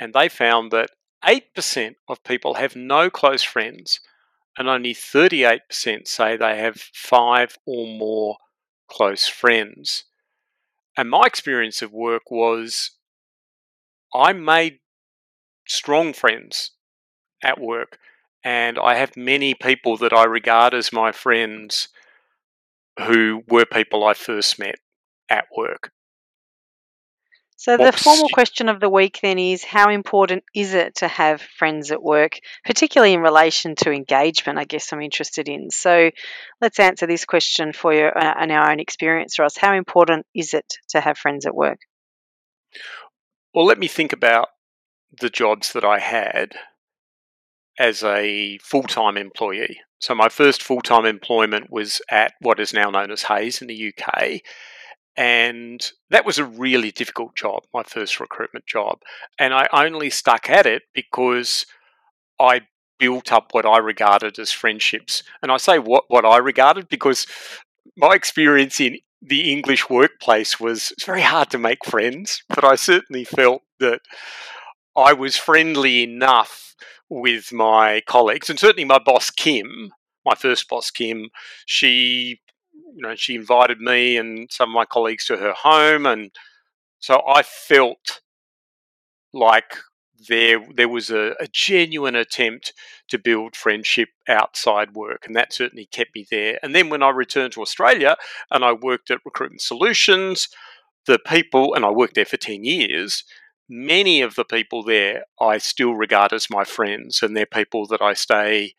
And 0.00 0.12
they 0.12 0.28
found 0.28 0.72
that 0.72 0.90
8% 1.24 1.94
of 2.08 2.24
people 2.24 2.54
have 2.54 2.74
no 2.74 3.10
close 3.10 3.44
friends, 3.44 4.00
and 4.58 4.68
only 4.68 4.94
38% 4.94 5.60
say 6.08 6.36
they 6.36 6.58
have 6.58 6.80
five 6.92 7.56
or 7.64 7.86
more 7.86 8.36
close 8.90 9.26
friends. 9.26 10.04
And 10.96 11.08
my 11.08 11.22
experience 11.26 11.82
of 11.82 11.92
work 11.92 12.30
was 12.30 12.90
I 14.14 14.32
made 14.32 14.80
strong 15.66 16.12
friends 16.12 16.72
at 17.42 17.60
work, 17.60 17.98
and 18.44 18.78
I 18.78 18.96
have 18.96 19.16
many 19.16 19.54
people 19.54 19.96
that 19.98 20.12
I 20.12 20.24
regard 20.24 20.74
as 20.74 20.92
my 20.92 21.12
friends 21.12 21.88
who 22.98 23.44
were 23.48 23.64
people 23.64 24.04
I 24.04 24.14
first 24.14 24.58
met 24.58 24.76
at 25.30 25.46
work. 25.56 25.92
So, 27.60 27.76
the 27.76 27.92
formal 27.92 28.30
question 28.32 28.70
of 28.70 28.80
the 28.80 28.88
week 28.88 29.18
then 29.20 29.38
is 29.38 29.62
how 29.62 29.90
important 29.90 30.44
is 30.54 30.72
it 30.72 30.94
to 30.94 31.08
have 31.08 31.42
friends 31.42 31.92
at 31.92 32.02
work, 32.02 32.38
particularly 32.64 33.12
in 33.12 33.20
relation 33.20 33.74
to 33.80 33.92
engagement? 33.92 34.58
I 34.58 34.64
guess 34.64 34.90
I'm 34.90 35.02
interested 35.02 35.46
in. 35.46 35.70
So, 35.70 36.10
let's 36.62 36.80
answer 36.80 37.06
this 37.06 37.26
question 37.26 37.74
for 37.74 37.92
you 37.92 38.06
uh, 38.06 38.34
and 38.40 38.50
our 38.50 38.70
own 38.70 38.80
experience, 38.80 39.38
Ross. 39.38 39.58
How 39.58 39.74
important 39.74 40.24
is 40.34 40.54
it 40.54 40.72
to 40.88 41.02
have 41.02 41.18
friends 41.18 41.44
at 41.44 41.54
work? 41.54 41.80
Well, 43.52 43.66
let 43.66 43.78
me 43.78 43.88
think 43.88 44.14
about 44.14 44.48
the 45.20 45.28
jobs 45.28 45.74
that 45.74 45.84
I 45.84 45.98
had 45.98 46.54
as 47.78 48.02
a 48.02 48.56
full 48.62 48.84
time 48.84 49.18
employee. 49.18 49.80
So, 49.98 50.14
my 50.14 50.30
first 50.30 50.62
full 50.62 50.80
time 50.80 51.04
employment 51.04 51.70
was 51.70 52.00
at 52.10 52.32
what 52.40 52.58
is 52.58 52.72
now 52.72 52.88
known 52.88 53.10
as 53.10 53.24
Hays 53.24 53.60
in 53.60 53.68
the 53.68 53.92
UK. 53.92 54.40
And 55.20 55.86
that 56.08 56.24
was 56.24 56.38
a 56.38 56.46
really 56.46 56.90
difficult 56.90 57.36
job, 57.36 57.64
my 57.74 57.82
first 57.82 58.20
recruitment 58.20 58.64
job. 58.64 59.00
And 59.38 59.52
I 59.52 59.68
only 59.70 60.08
stuck 60.08 60.48
at 60.48 60.64
it 60.64 60.84
because 60.94 61.66
I 62.40 62.62
built 62.98 63.30
up 63.30 63.48
what 63.52 63.66
I 63.66 63.76
regarded 63.76 64.38
as 64.38 64.50
friendships. 64.50 65.22
And 65.42 65.52
I 65.52 65.58
say 65.58 65.78
what, 65.78 66.04
what 66.08 66.24
I 66.24 66.38
regarded 66.38 66.88
because 66.88 67.26
my 67.98 68.14
experience 68.14 68.80
in 68.80 68.96
the 69.20 69.52
English 69.52 69.90
workplace 69.90 70.58
was 70.58 70.94
very 71.04 71.20
hard 71.20 71.50
to 71.50 71.58
make 71.58 71.84
friends, 71.84 72.42
but 72.48 72.64
I 72.64 72.76
certainly 72.76 73.24
felt 73.24 73.60
that 73.78 74.00
I 74.96 75.12
was 75.12 75.36
friendly 75.36 76.02
enough 76.02 76.74
with 77.10 77.52
my 77.52 78.00
colleagues, 78.06 78.48
and 78.48 78.58
certainly 78.58 78.86
my 78.86 78.98
boss 78.98 79.28
Kim, 79.28 79.90
my 80.24 80.34
first 80.34 80.66
boss 80.66 80.90
Kim, 80.90 81.28
she 81.66 82.40
you 82.94 83.02
know, 83.02 83.14
she 83.14 83.34
invited 83.34 83.80
me 83.80 84.16
and 84.16 84.50
some 84.50 84.70
of 84.70 84.74
my 84.74 84.84
colleagues 84.84 85.26
to 85.26 85.36
her 85.36 85.52
home, 85.52 86.06
and 86.06 86.30
so 86.98 87.22
I 87.26 87.42
felt 87.42 88.20
like 89.32 89.76
there 90.28 90.60
there 90.74 90.88
was 90.88 91.10
a, 91.10 91.34
a, 91.40 91.46
genuine 91.50 92.14
attempt 92.14 92.74
to 93.08 93.18
build 93.18 93.56
friendship 93.56 94.10
outside 94.28 94.94
work, 94.94 95.24
and 95.26 95.34
that 95.34 95.52
certainly 95.52 95.86
kept 95.86 96.14
me 96.14 96.26
there. 96.30 96.58
And 96.62 96.74
then 96.74 96.90
when 96.90 97.02
I 97.02 97.10
returned 97.10 97.52
to 97.54 97.62
Australia 97.62 98.16
and 98.50 98.64
I 98.64 98.72
worked 98.72 99.10
at 99.10 99.20
Recruitment 99.24 99.62
Solutions, 99.62 100.48
the 101.06 101.18
people, 101.18 101.74
and 101.74 101.84
I 101.84 101.90
worked 101.90 102.14
there 102.14 102.24
for 102.24 102.36
ten 102.36 102.64
years. 102.64 103.24
Many 103.72 104.20
of 104.20 104.34
the 104.34 104.44
people 104.44 104.82
there 104.82 105.24
I 105.40 105.58
still 105.58 105.94
regard 105.94 106.32
as 106.32 106.50
my 106.50 106.64
friends, 106.64 107.22
and 107.22 107.36
they're 107.36 107.46
people 107.46 107.86
that 107.86 108.02
I 108.02 108.14
stay 108.14 108.74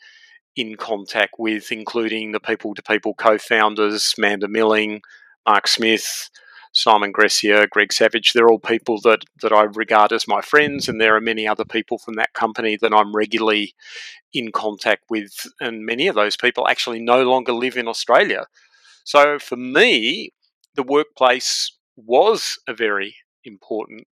in 0.55 0.75
contact 0.75 1.35
with, 1.37 1.71
including 1.71 2.31
the 2.31 2.39
people 2.39 2.73
to 2.75 2.81
people 2.81 3.13
co 3.13 3.37
founders, 3.37 4.13
Manda 4.17 4.47
Milling, 4.47 5.01
Mark 5.45 5.67
Smith, 5.67 6.29
Simon 6.73 7.11
Gressier, 7.11 7.69
Greg 7.69 7.91
Savage. 7.91 8.33
They're 8.33 8.49
all 8.49 8.59
people 8.59 8.99
that, 9.01 9.23
that 9.41 9.51
I 9.51 9.63
regard 9.63 10.11
as 10.11 10.27
my 10.27 10.41
friends, 10.41 10.87
and 10.87 10.99
there 10.99 11.15
are 11.15 11.21
many 11.21 11.47
other 11.47 11.65
people 11.65 11.97
from 11.97 12.15
that 12.15 12.33
company 12.33 12.77
that 12.81 12.93
I'm 12.93 13.15
regularly 13.15 13.73
in 14.33 14.51
contact 14.51 15.05
with, 15.09 15.47
and 15.59 15.85
many 15.85 16.07
of 16.07 16.15
those 16.15 16.37
people 16.37 16.67
actually 16.67 17.01
no 17.01 17.23
longer 17.23 17.53
live 17.53 17.75
in 17.75 17.87
Australia. 17.87 18.45
So 19.03 19.39
for 19.39 19.57
me, 19.57 20.31
the 20.75 20.83
workplace 20.83 21.71
was 21.95 22.57
a 22.67 22.73
very 22.73 23.15
important 23.43 24.07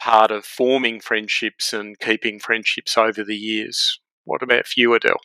part 0.00 0.30
of 0.30 0.44
forming 0.44 1.00
friendships 1.00 1.72
and 1.72 1.98
keeping 1.98 2.40
friendships 2.40 2.98
over 2.98 3.22
the 3.22 3.36
years. 3.36 4.00
What 4.24 4.42
about 4.42 4.76
you, 4.76 4.92
Adele? 4.94 5.20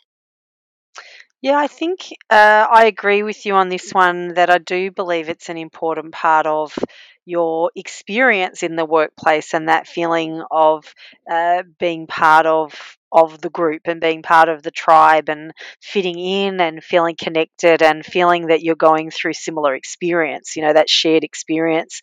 Yeah, 1.42 1.56
I 1.58 1.68
think 1.68 2.00
uh, 2.28 2.66
I 2.70 2.84
agree 2.86 3.22
with 3.22 3.46
you 3.46 3.54
on 3.54 3.68
this 3.70 3.92
one 3.92 4.34
that 4.34 4.50
I 4.50 4.58
do 4.58 4.90
believe 4.90 5.28
it's 5.28 5.48
an 5.48 5.56
important 5.56 6.12
part 6.12 6.46
of 6.46 6.76
your 7.24 7.70
experience 7.74 8.62
in 8.62 8.76
the 8.76 8.84
workplace 8.84 9.54
and 9.54 9.68
that 9.68 9.86
feeling 9.86 10.42
of 10.50 10.94
uh, 11.30 11.62
being 11.78 12.06
part 12.06 12.44
of 12.46 12.74
of 13.12 13.40
the 13.40 13.50
group 13.50 13.82
and 13.86 14.00
being 14.00 14.22
part 14.22 14.48
of 14.48 14.62
the 14.62 14.70
tribe 14.70 15.28
and 15.28 15.52
fitting 15.80 16.18
in 16.18 16.60
and 16.60 16.82
feeling 16.82 17.16
connected 17.16 17.82
and 17.82 18.04
feeling 18.04 18.46
that 18.48 18.62
you're 18.62 18.76
going 18.76 19.10
through 19.10 19.32
similar 19.32 19.74
experience 19.74 20.56
you 20.56 20.62
know 20.62 20.72
that 20.72 20.88
shared 20.88 21.24
experience 21.24 22.00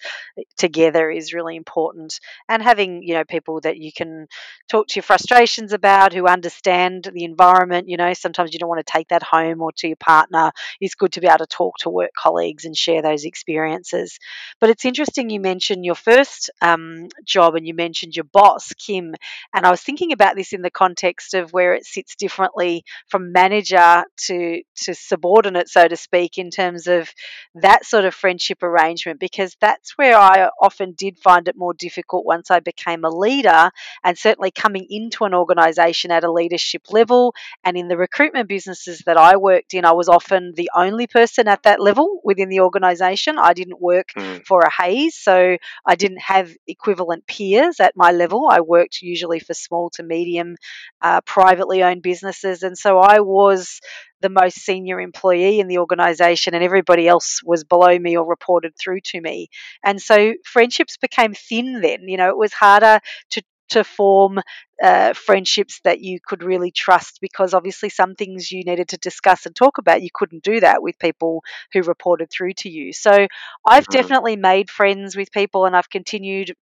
together 0.58 1.10
is 1.10 1.34
really 1.34 1.56
important. 1.56 2.20
And 2.50 2.62
having 2.62 3.04
you 3.04 3.14
know 3.14 3.24
people 3.24 3.62
that 3.62 3.78
you 3.78 3.92
can 3.92 4.28
talk 4.70 4.88
to 4.88 4.96
your 4.96 5.04
frustrations 5.04 5.74
about 5.74 6.14
who 6.14 6.28
understand 6.28 7.10
the 7.14 7.24
environment 7.24 7.88
you 7.90 7.98
know 7.98 8.14
sometimes 8.14 8.54
you 8.54 8.60
don't 8.60 8.70
want 8.70 8.86
to 8.86 8.92
take 8.92 9.10
that 9.10 9.24
home 9.24 9.62
or 9.62 9.72
to 9.78 9.88
your 9.88 9.96
partner 9.98 10.52
it's 10.82 10.96
good 10.96 11.12
to 11.14 11.22
be 11.22 11.28
able 11.28 11.40
to 11.40 11.48
talk 11.48 11.78
to 11.80 11.90
work 11.90 12.12
colleagues 12.18 12.66
and 12.66 12.76
share 12.76 13.02
those 13.02 13.26
experiences. 13.26 14.18
But 14.60 14.70
it's 14.70 14.86
interesting 14.86 15.30
you 15.30 15.40
mentioned 15.40 15.86
your 15.86 15.96
first 15.96 16.50
um, 16.62 17.08
job 17.26 17.56
and 17.56 17.68
you 17.68 17.74
mentioned 17.74 18.16
your 18.16 18.26
boss 18.26 18.74
kim 18.74 19.16
and 19.54 19.66
i 19.66 19.72
was 19.72 19.82
thinking 19.82 20.12
about 20.12 20.36
this 20.36 20.54
in 20.54 20.62
the 20.62 20.70
context 20.70 20.97
context 20.98 21.34
of 21.34 21.54
where 21.54 21.74
it 21.74 21.86
sits 21.86 22.16
differently 22.16 22.84
from 23.08 23.32
manager 23.32 24.04
to 24.18 24.62
to 24.76 24.94
subordinate, 24.94 25.70
so 25.70 25.88
to 25.88 25.96
speak, 25.96 26.38
in 26.38 26.50
terms 26.50 26.88
of 26.88 27.10
that 27.56 27.86
sort 27.86 28.06
of 28.06 28.14
friendship 28.14 28.64
arrangement, 28.64 29.20
because 29.20 29.56
that's 29.62 29.98
where 29.98 30.18
I 30.18 30.50
often 30.62 30.94
did 30.98 31.18
find 31.18 31.48
it 31.48 31.56
more 31.58 31.74
difficult 31.74 32.26
once 32.26 32.52
I 32.52 32.60
became 32.60 33.04
a 33.04 33.10
leader, 33.10 33.72
and 34.04 34.18
certainly 34.18 34.52
coming 34.52 34.88
into 34.90 35.26
an 35.26 35.34
organisation 35.34 36.12
at 36.12 36.24
a 36.24 36.32
leadership 36.32 36.84
level, 36.90 37.34
and 37.64 37.78
in 37.78 37.88
the 37.88 37.98
recruitment 37.98 38.50
businesses 38.50 39.04
that 39.06 39.18
I 39.18 39.38
worked 39.38 39.74
in, 39.74 39.86
I 39.86 39.94
was 39.94 40.10
often 40.10 40.54
the 40.56 40.70
only 40.76 41.08
person 41.08 41.48
at 41.48 41.64
that 41.64 41.80
level 41.80 42.20
within 42.24 42.50
the 42.50 42.62
organisation. 42.62 43.38
I 43.38 43.54
didn't 43.54 43.82
work 43.82 44.10
mm. 44.18 44.46
for 44.46 44.62
a 44.62 44.72
Hays, 44.72 45.16
so 45.16 45.58
I 45.86 45.96
didn't 45.96 46.22
have 46.22 46.52
equivalent 46.68 47.26
peers 47.28 47.80
at 47.80 47.96
my 47.96 48.12
level. 48.12 48.48
I 48.50 48.62
worked 48.62 49.02
usually 49.02 49.40
for 49.40 49.54
small 49.54 49.90
to 49.92 50.04
medium 50.04 50.56
uh, 51.02 51.22
privately 51.22 51.84
owned 51.84 52.02
businesses. 52.02 52.64
And 52.64 52.78
so 52.78 53.00
I 53.00 53.20
was 53.20 53.80
the 54.22 54.30
most 54.30 54.60
senior 54.60 55.00
employee 55.00 55.60
in 55.60 55.68
the 55.68 55.78
organization, 55.78 56.56
and 56.56 56.64
everybody 56.64 57.08
else 57.08 57.42
was 57.44 57.64
below 57.64 57.98
me 57.98 58.18
or 58.18 58.26
reported 58.26 58.74
through 58.80 59.02
to 59.02 59.22
me. 59.22 59.48
And 59.84 60.02
so 60.02 60.34
friendships 60.44 60.98
became 60.98 61.34
thin 61.34 61.82
then. 61.82 62.08
You 62.08 62.18
know, 62.18 62.30
it 62.30 62.38
was 62.38 62.54
harder 62.54 63.00
to 63.32 63.44
to 63.70 63.84
form 63.84 64.40
uh, 64.82 65.14
friendships 65.14 65.82
that 65.84 66.00
you 66.00 66.20
could 66.26 66.44
really 66.44 66.72
trust 66.72 67.20
because 67.22 67.54
obviously 67.54 67.90
some 67.90 68.16
things 68.16 68.52
you 68.52 68.64
needed 68.64 68.88
to 68.90 68.98
discuss 68.98 69.46
and 69.46 69.56
talk 69.56 69.78
about 69.78 70.02
you 70.02 70.10
couldn't 70.14 70.44
do 70.44 70.60
that 70.60 70.82
with 70.82 71.00
people 71.00 71.44
who 71.74 71.82
reported 71.82 72.30
through 72.30 72.54
to 72.54 72.70
you 72.70 72.94
so 72.94 73.28
i've 73.66 73.88
mm. 73.88 73.92
definitely 73.92 74.36
made 74.36 74.70
friends 74.70 75.16
with 75.16 75.32
people 75.32 75.66
and 75.66 75.76
i've 75.76 75.90
continued 75.90 76.54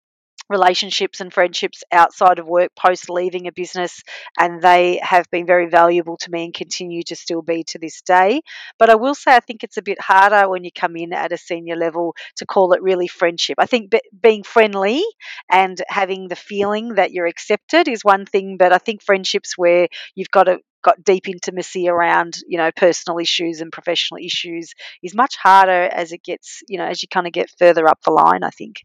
relationships 0.49 1.21
and 1.21 1.33
friendships 1.33 1.83
outside 1.91 2.39
of 2.39 2.47
work 2.47 2.71
post 2.75 3.09
leaving 3.09 3.47
a 3.47 3.51
business 3.51 4.01
and 4.39 4.61
they 4.61 4.99
have 5.01 5.29
been 5.31 5.45
very 5.45 5.67
valuable 5.67 6.17
to 6.17 6.31
me 6.31 6.45
and 6.45 6.53
continue 6.53 7.03
to 7.03 7.15
still 7.15 7.41
be 7.41 7.63
to 7.63 7.79
this 7.79 8.01
day. 8.01 8.41
But 8.77 8.89
i 8.89 8.95
will 8.95 9.15
say 9.15 9.35
i 9.35 9.39
think 9.39 9.63
it's 9.63 9.77
a 9.77 9.81
bit 9.81 9.99
harder 9.99 10.49
when 10.49 10.63
you 10.63 10.71
come 10.71 10.95
in 10.95 11.13
at 11.13 11.31
a 11.31 11.37
senior 11.37 11.75
level 11.75 12.15
to 12.37 12.45
call 12.45 12.73
it 12.73 12.81
really 12.81 13.07
friendship. 13.07 13.55
I 13.59 13.65
think 13.65 13.91
be- 13.91 14.01
being 14.21 14.43
friendly 14.43 15.03
and 15.49 15.81
having 15.87 16.27
the 16.27 16.35
feeling 16.35 16.95
that 16.95 17.11
you're 17.11 17.27
accepted 17.27 17.87
is 17.87 18.03
one 18.03 18.25
thing 18.25 18.57
but 18.57 18.71
i 18.71 18.77
think 18.77 19.01
friendships 19.01 19.57
where 19.57 19.87
you've 20.15 20.31
got 20.31 20.47
a 20.47 20.59
got 20.83 21.03
deep 21.03 21.27
intimacy 21.27 21.89
around 21.89 22.37
you 22.47 22.57
know 22.57 22.71
personal 22.75 23.17
issues 23.17 23.59
and 23.59 23.71
professional 23.71 24.19
issues 24.23 24.73
is 25.01 25.15
much 25.15 25.35
harder 25.35 25.89
as 25.91 26.11
it 26.11 26.23
gets 26.23 26.61
you 26.67 26.77
know 26.77 26.85
as 26.85 27.01
you 27.01 27.07
kind 27.07 27.25
of 27.25 27.33
get 27.33 27.49
further 27.57 27.87
up 27.87 27.99
the 28.03 28.11
line 28.11 28.43
i 28.43 28.51
think 28.51 28.83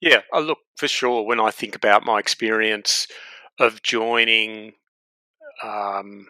yeah, 0.00 0.20
I 0.32 0.40
look 0.40 0.58
for 0.76 0.88
sure 0.88 1.22
when 1.22 1.40
I 1.40 1.50
think 1.50 1.74
about 1.74 2.04
my 2.04 2.18
experience 2.18 3.06
of 3.58 3.82
joining 3.82 4.72
um, 5.62 6.28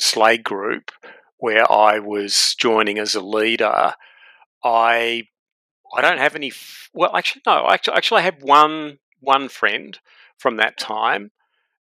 Slade 0.00 0.44
Group, 0.44 0.90
where 1.38 1.70
I 1.70 1.98
was 1.98 2.54
joining 2.58 2.98
as 2.98 3.14
a 3.14 3.20
leader, 3.20 3.94
I 4.64 5.28
I 5.94 6.00
don't 6.00 6.18
have 6.18 6.34
any. 6.34 6.52
Well, 6.92 7.14
actually, 7.14 7.42
no. 7.46 7.68
Actually, 7.68 7.96
actually, 7.96 8.20
I 8.20 8.24
have 8.24 8.42
one 8.42 8.98
one 9.20 9.48
friend 9.48 9.98
from 10.38 10.56
that 10.56 10.78
time, 10.78 11.30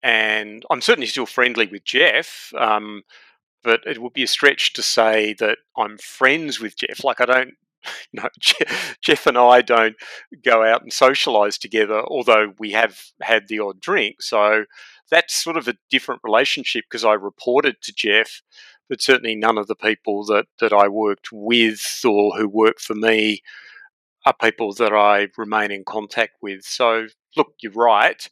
and 0.02 0.64
I'm 0.70 0.80
certainly 0.80 1.06
still 1.06 1.26
friendly 1.26 1.66
with 1.66 1.84
Jeff. 1.84 2.52
Um, 2.56 3.02
but 3.62 3.80
it 3.86 4.00
would 4.00 4.12
be 4.12 4.22
a 4.22 4.28
stretch 4.28 4.74
to 4.74 4.82
say 4.82 5.34
that 5.38 5.58
I'm 5.76 5.96
friends 5.98 6.60
with 6.60 6.76
Jeff. 6.76 7.02
Like 7.02 7.20
I 7.20 7.24
don't 7.24 7.54
you 8.12 8.22
know, 8.22 8.28
Jeff 9.02 9.26
and 9.26 9.38
I 9.38 9.62
don't 9.62 9.96
go 10.44 10.64
out 10.64 10.82
and 10.82 10.90
socialise 10.90 11.58
together, 11.58 12.02
although 12.06 12.52
we 12.58 12.72
have 12.72 13.00
had 13.22 13.48
the 13.48 13.60
odd 13.60 13.80
drink. 13.80 14.22
So 14.22 14.64
that's 15.10 15.34
sort 15.34 15.56
of 15.56 15.68
a 15.68 15.76
different 15.90 16.22
relationship 16.24 16.84
because 16.88 17.04
I 17.04 17.12
reported 17.14 17.76
to 17.82 17.92
Jeff, 17.92 18.42
but 18.88 19.02
certainly 19.02 19.34
none 19.34 19.58
of 19.58 19.66
the 19.66 19.76
people 19.76 20.24
that, 20.26 20.46
that 20.60 20.72
I 20.72 20.88
worked 20.88 21.28
with 21.32 22.00
or 22.04 22.36
who 22.36 22.48
work 22.48 22.80
for 22.80 22.94
me 22.94 23.42
are 24.26 24.34
people 24.40 24.72
that 24.74 24.92
I 24.92 25.28
remain 25.36 25.70
in 25.70 25.84
contact 25.84 26.32
with. 26.40 26.64
So, 26.64 27.06
look, 27.36 27.54
you're 27.60 27.72
right. 27.72 28.26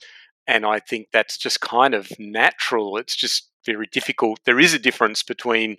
And 0.47 0.65
I 0.67 0.81
think 0.81 1.09
that's 1.13 1.39
just 1.39 1.61
kind 1.61 1.95
of 1.95 2.11
natural. 2.19 2.97
It's 2.97 3.15
just 3.15 3.52
very 3.65 3.87
difficult. 3.87 4.41
There 4.45 4.61
is 4.61 4.75
a 4.75 4.79
difference 4.79 5.23
between 5.23 5.77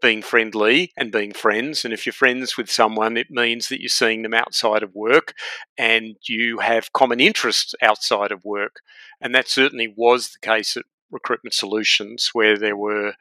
being 0.00 0.22
friendly 0.22 0.92
and 0.96 1.12
being 1.12 1.32
friends. 1.32 1.84
And 1.84 1.92
if 1.92 2.06
you're 2.06 2.12
friends 2.12 2.56
with 2.56 2.70
someone, 2.70 3.16
it 3.16 3.30
means 3.30 3.68
that 3.68 3.80
you're 3.80 3.88
seeing 3.88 4.22
them 4.22 4.34
outside 4.34 4.82
of 4.82 4.94
work 4.94 5.34
and 5.78 6.16
you 6.22 6.58
have 6.58 6.92
common 6.92 7.20
interests 7.20 7.74
outside 7.82 8.32
of 8.32 8.44
work. 8.44 8.80
And 9.20 9.34
that 9.34 9.48
certainly 9.48 9.92
was 9.94 10.30
the 10.30 10.46
case 10.46 10.76
at 10.76 10.84
Recruitment 11.10 11.54
Solutions, 11.54 12.30
where 12.32 12.58
there 12.58 12.76
were 12.76 13.14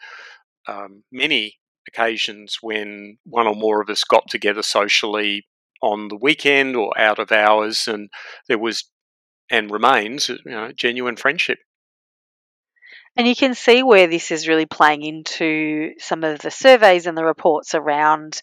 um, 0.67 1.03
many 1.11 1.59
occasions 1.87 2.59
when 2.61 3.17
one 3.23 3.47
or 3.47 3.55
more 3.55 3.81
of 3.81 3.89
us 3.89 4.03
got 4.03 4.27
together 4.29 4.63
socially 4.63 5.45
on 5.81 6.07
the 6.07 6.17
weekend 6.17 6.75
or 6.75 6.97
out 6.97 7.19
of 7.19 7.31
hours, 7.31 7.87
and 7.87 8.09
there 8.47 8.57
was 8.57 8.85
and 9.51 9.69
remains 9.69 10.29
you 10.29 10.37
know, 10.45 10.71
genuine 10.71 11.15
friendship. 11.15 11.59
And 13.17 13.27
you 13.27 13.35
can 13.35 13.53
see 13.53 13.81
where 13.81 14.07
this 14.07 14.31
is 14.31 14.47
really 14.47 14.65
playing 14.65 15.03
into 15.03 15.93
some 15.99 16.23
of 16.23 16.39
the 16.39 16.51
surveys 16.51 17.07
and 17.07 17.17
the 17.17 17.23
reports 17.23 17.73
around 17.73 18.41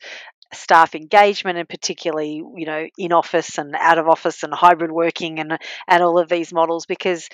staff 0.55 0.95
engagement 0.95 1.59
and 1.59 1.69
particularly 1.69 2.43
you 2.57 2.67
know 2.67 2.87
in 2.99 3.13
office 3.13 3.59
and 3.59 3.75
out 3.79 3.99
of 3.99 4.09
office 4.09 4.43
and 4.43 4.53
hybrid 4.53 4.93
working 4.93 5.39
and 5.39 5.59
and 5.89 6.03
all 6.03 6.19
of 6.19 6.29
these 6.29 6.53
models 6.53 6.85
because 6.87 7.29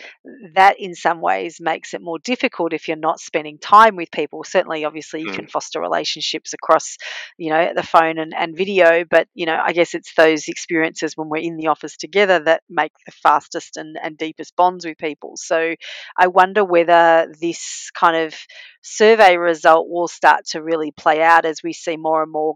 that 0.55 0.77
in 0.79 0.95
some 0.95 1.21
ways 1.21 1.59
makes 1.61 1.95
it 1.95 2.01
more 2.01 2.19
difficult 2.21 2.73
if 2.73 2.87
you're 2.87 2.97
not 2.97 3.19
spending 3.19 3.59
time 3.59 3.97
with 3.97 4.11
people 4.11 4.45
certainly 4.45 4.85
obviously 4.85 5.21
you 5.21 5.31
mm. 5.31 5.35
can 5.35 5.47
foster 5.49 5.81
relationships 5.81 6.53
across 6.53 6.97
you 7.37 7.51
know 7.51 7.73
the 7.75 7.83
phone 7.83 8.19
and, 8.19 8.33
and 8.37 8.57
video 8.57 9.05
but 9.05 9.27
you 9.35 9.47
know 9.47 9.59
i 9.63 9.73
guess 9.73 9.95
it's 9.95 10.15
those 10.15 10.47
experiences 10.49 11.17
when 11.17 11.29
we're 11.29 11.39
in 11.39 11.57
the 11.57 11.67
office 11.67 11.97
together 11.97 12.39
that 12.39 12.63
make 12.69 12.93
the 13.05 13.13
fastest 13.13 13.77
and, 13.77 13.97
and 14.01 14.17
deepest 14.17 14.55
bonds 14.55 14.87
with 14.87 14.97
people 14.97 15.33
so 15.37 15.75
i 16.17 16.27
wonder 16.29 16.65
whether 16.65 17.33
this 17.41 17.91
kind 17.95 18.17
of 18.17 18.35
survey 18.81 19.37
result 19.37 19.89
will 19.89 20.09
start 20.09 20.47
to 20.47 20.63
really 20.63 20.91
play 20.93 21.21
out 21.21 21.45
as 21.45 21.63
we 21.63 21.73
see 21.73 21.97
more 21.97 22.23
and 22.23 22.33
more 22.33 22.55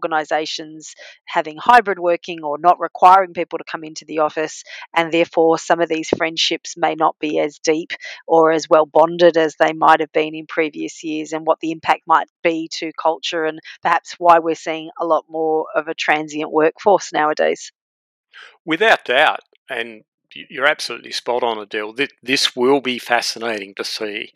organisations 0.59 0.95
having 1.25 1.57
hybrid 1.57 1.99
working 1.99 2.43
or 2.43 2.57
not 2.57 2.79
requiring 2.79 3.33
people 3.33 3.57
to 3.57 3.63
come 3.63 3.83
into 3.83 4.05
the 4.05 4.19
office, 4.19 4.63
and 4.95 5.11
therefore 5.11 5.57
some 5.57 5.79
of 5.79 5.89
these 5.89 6.09
friendships 6.09 6.75
may 6.77 6.95
not 6.95 7.17
be 7.19 7.39
as 7.39 7.59
deep 7.59 7.91
or 8.27 8.51
as 8.51 8.69
well 8.69 8.85
bonded 8.85 9.37
as 9.37 9.55
they 9.55 9.73
might 9.73 9.99
have 9.99 10.11
been 10.11 10.35
in 10.35 10.45
previous 10.47 11.03
years, 11.03 11.33
and 11.33 11.45
what 11.45 11.59
the 11.59 11.71
impact 11.71 12.01
might 12.07 12.27
be 12.43 12.69
to 12.71 12.91
culture, 13.01 13.45
and 13.45 13.59
perhaps 13.81 14.15
why 14.17 14.39
we're 14.39 14.55
seeing 14.55 14.89
a 14.99 15.05
lot 15.05 15.25
more 15.29 15.65
of 15.75 15.87
a 15.87 15.93
transient 15.93 16.51
workforce 16.51 17.11
nowadays. 17.13 17.71
Without 18.65 19.05
doubt, 19.05 19.41
and 19.69 20.03
you're 20.49 20.65
absolutely 20.65 21.11
spot 21.11 21.43
on, 21.43 21.59
Adele. 21.59 21.95
This 22.23 22.55
will 22.55 22.81
be 22.81 22.97
fascinating 22.97 23.75
to 23.75 23.83
see 23.83 24.33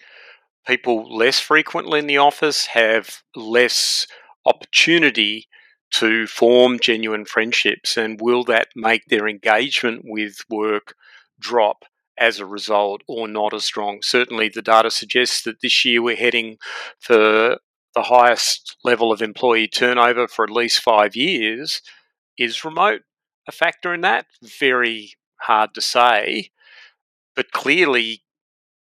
people 0.68 1.16
less 1.16 1.40
frequently 1.40 1.98
in 1.98 2.08
the 2.08 2.18
office 2.18 2.68
have 2.68 3.24
less 3.36 4.06
opportunity 4.46 5.48
to 5.92 6.28
form 6.28 6.80
genuine 6.80 7.26
friendships 7.26 7.98
and 7.98 8.20
will 8.22 8.44
that 8.44 8.68
make 8.76 9.06
their 9.06 9.28
engagement 9.28 10.02
with 10.04 10.44
work 10.50 10.94
drop 11.40 11.86
as 12.20 12.40
a 12.40 12.46
result 12.46 13.02
or 13.08 13.28
not 13.28 13.54
as 13.54 13.64
strong? 13.64 14.02
Certainly 14.02 14.50
the 14.50 14.62
data 14.62 14.92
suggests 14.92 15.44
that 15.44 15.62
this 15.62 15.86
year 15.86 16.02
we're 16.02 16.16
heading 16.16 16.58
for 17.00 17.58
the 17.96 18.04
highest 18.04 18.76
level 18.84 19.12
of 19.12 19.22
employee 19.22 19.68
turnover 19.68 20.28
for 20.28 20.44
at 20.44 20.52
least 20.52 20.82
5 20.82 21.16
years. 21.16 21.82
Is 22.38 22.66
remote 22.66 23.02
a 23.48 23.52
factor 23.52 23.94
in 23.94 24.02
that? 24.02 24.26
Very 24.42 25.14
hard 25.42 25.74
to 25.74 25.82
say. 25.82 26.52
But 27.36 27.52
clearly 27.52 28.24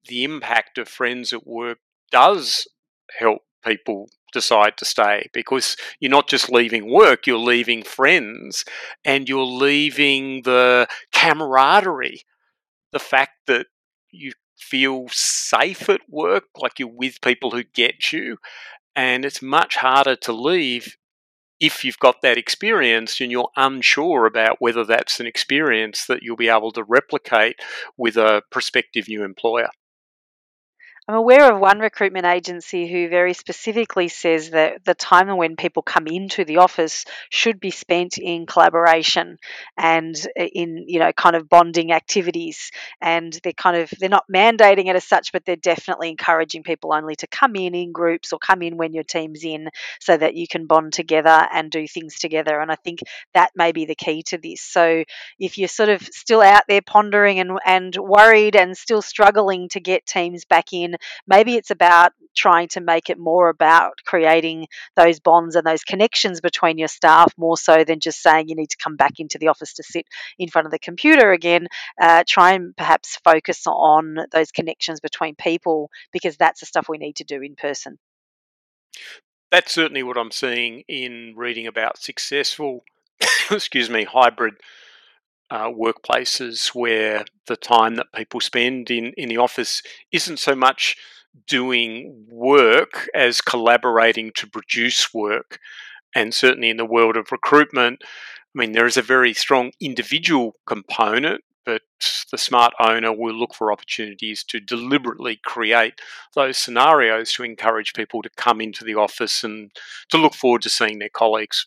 the 0.09 0.25
impact 0.25 0.79
of 0.79 0.89
friends 0.89 1.33
at 1.33 1.47
work 1.47 1.79
does 2.11 2.69
help 3.19 3.43
people 3.65 4.11
decide 4.33 4.77
to 4.79 4.85
stay 4.85 5.29
because 5.33 5.77
you're 6.01 6.11
not 6.11 6.29
just 6.29 6.51
leaving 6.51 6.91
work, 6.91 7.27
you're 7.27 7.39
leaving 7.39 7.83
friends 7.83 8.65
and 9.05 9.29
you're 9.29 9.45
leaving 9.45 10.43
the 10.43 10.87
camaraderie, 11.13 12.23
the 12.93 12.99
fact 12.99 13.33
that 13.47 13.67
you 14.11 14.33
feel 14.59 15.07
safe 15.11 15.89
at 15.89 16.01
work, 16.09 16.45
like 16.57 16.79
you're 16.79 16.89
with 16.89 17.21
people 17.21 17.51
who 17.51 17.65
get 17.75 18.13
you. 18.13 18.39
And 18.95 19.25
it's 19.25 19.43
much 19.43 19.77
harder 19.77 20.17
to 20.17 20.33
leave 20.33 20.97
if 21.61 21.85
you've 21.85 21.99
got 21.99 22.23
that 22.23 22.37
experience 22.37 23.21
and 23.21 23.31
you're 23.31 23.51
unsure 23.57 24.27
about 24.27 24.57
whether 24.59 24.85
that's 24.85 25.21
an 25.21 25.27
experience 25.27 26.07
that 26.07 26.23
you'll 26.23 26.37
be 26.37 26.49
able 26.49 26.73
to 26.73 26.83
replicate 26.83 27.57
with 27.97 28.17
a 28.17 28.43
prospective 28.51 29.09
new 29.09 29.25
employer. 29.25 29.69
I'm 31.09 31.17
aware 31.17 31.53
of 31.53 31.59
one 31.59 31.81
recruitment 31.81 32.27
agency 32.27 32.87
who 32.87 33.09
very 33.09 33.35
specifically 33.35 34.07
says 34.07 34.51
that 34.51 34.85
the 34.85 34.95
time 34.95 35.37
when 35.37 35.57
people 35.57 35.83
come 35.83 36.07
into 36.07 36.45
the 36.45 36.59
office 36.59 37.05
should 37.29 37.59
be 37.59 37.73
spent 37.73 38.19
in 38.19 38.47
collaboration 38.47 39.39
and 39.77 40.15
uh, 40.39 40.45
in 40.45 40.85
you 40.87 41.01
know 41.01 41.13
kind 41.13 41.35
of 41.35 41.49
bonding 41.49 41.91
activities. 41.91 42.71
And 43.01 43.37
they're 43.43 43.53
kind 43.53 43.79
of 43.79 43.91
they're 43.99 44.09
not 44.09 44.27
mandating 44.33 44.87
it 44.87 44.95
as 44.95 45.03
such 45.03 45.33
but 45.33 45.45
they're 45.45 45.57
definitely 45.57 46.09
encouraging 46.09 46.63
people 46.63 46.95
only 46.95 47.17
to 47.17 47.27
come 47.27 47.57
in 47.57 47.75
in 47.75 47.91
groups 47.91 48.33
or 48.33 48.39
come 48.39 48.63
in 48.63 48.77
when 48.77 48.93
your 48.93 49.03
team's 49.03 49.43
in 49.43 49.71
so 49.99 50.17
that 50.17 50.37
you 50.37 50.47
can 50.47 50.67
bond 50.67 50.93
together 50.93 51.49
and 51.53 51.73
do 51.73 51.89
things 51.89 52.21
together. 52.21 52.61
And 52.61 52.71
I 52.71 52.77
think 52.77 53.01
that 53.35 53.51
may 53.57 53.73
be 53.73 53.87
the 53.87 53.97
key 53.97 54.23
to 54.29 54.39
this. 54.39 54.61
So 54.61 55.03
if 55.41 55.59
you're 55.59 55.67
sort 55.67 55.89
of 55.89 56.01
still 56.03 56.43
out 56.43 56.63
there 56.69 56.81
pondering 56.81 57.41
and 57.41 57.59
and 57.67 57.97
worried 57.97 58.55
and 58.55 58.77
still 58.77 59.03
struggling 59.03 59.69
to 59.71 59.81
get 59.81 60.07
teams 60.07 60.45
back 60.45 60.73
in 60.73 60.92
maybe 61.27 61.57
it's 61.57 61.71
about 61.71 62.13
trying 62.35 62.69
to 62.69 62.81
make 62.81 63.11
it 63.11 63.19
more 63.19 63.49
about 63.49 63.99
creating 64.05 64.67
those 64.97 65.21
bonds 65.21 65.57
and 65.57 65.67
those 65.67 65.85
connections 65.85 66.41
between 66.41 66.79
your 66.79 66.89
staff 66.89 67.33
more 67.37 67.57
so 67.57 67.85
than 67.85 68.01
just 68.01 68.23
saying 68.23 68.49
you 68.49 68.57
need 68.57 68.71
to 68.71 68.77
come 68.83 68.97
back 68.97 69.19
into 69.19 69.39
the 69.39 69.49
office 69.49 69.75
to 69.75 69.83
sit 69.83 70.07
in 70.39 70.49
front 70.49 70.67
of 70.67 70.73
the 70.73 70.79
computer 70.79 71.33
again. 71.33 71.69
Uh, 72.01 72.25
try 72.27 72.53
and 72.53 72.77
perhaps 72.77 73.19
focus 73.25 73.67
on 73.67 74.17
those 74.33 74.51
connections 74.51 75.01
between 75.01 75.35
people 75.35 75.91
because 76.13 76.37
that's 76.37 76.61
the 76.61 76.67
stuff 76.67 76.89
we 76.89 76.99
need 76.99 77.17
to 77.17 77.25
do 77.25 77.43
in 77.43 77.55
person. 77.55 77.99
That's 79.51 79.73
certainly 79.73 80.03
what 80.03 80.17
I'm 80.17 80.31
seeing 80.31 80.83
in 80.89 81.35
reading 81.37 81.67
about 81.67 81.99
successful, 81.99 82.85
excuse 83.51 83.91
me, 83.91 84.05
hybrid 84.05 84.55
uh, 85.53 85.71
workplaces 85.71 86.69
where 86.69 87.27
the 87.47 87.57
time 87.57 87.97
that 87.97 88.11
people 88.15 88.41
spend 88.41 88.91
in, 88.91 89.13
in 89.19 89.29
the 89.29 89.37
office 89.37 89.83
isn't 90.11 90.39
so 90.39 90.57
much 90.57 90.97
doing 91.47 92.27
work 92.31 93.07
as 93.15 93.43
collaborating 93.43 94.33
to 94.35 94.47
produce 94.47 95.13
work. 95.13 95.59
And 96.15 96.33
certainly 96.33 96.71
in 96.71 96.79
the 96.79 96.87
world 96.87 97.19
of 97.19 97.31
recruitment, 97.31 98.03
I 98.03 98.59
mean, 98.59 98.73
there 98.73 98.87
is 98.87 98.97
a 98.97 99.03
very 99.03 99.35
strong 99.35 99.73
individual 99.79 100.55
component, 100.67 101.45
but 101.67 101.83
the 102.31 102.39
smart 102.39 102.73
owner 102.81 103.13
will 103.13 103.35
look 103.35 103.55
for 103.55 103.71
opportunities 103.71 104.43
to 104.45 104.59
deliberately 104.59 105.39
create 105.45 106.01
those 106.35 106.57
scenarios 106.57 107.31
to 107.35 107.45
encourage 107.45 107.93
people 107.93 108.23
to 108.23 108.31
come 108.39 108.63
into 108.63 108.85
the 108.85 108.95
office 108.95 109.45
and 109.45 109.71
to 110.09 110.17
look 110.17 110.35
forward 110.35 110.63
to 110.63 110.71
seeing 110.71 110.99
their 110.99 111.11
colleagues. 111.11 111.67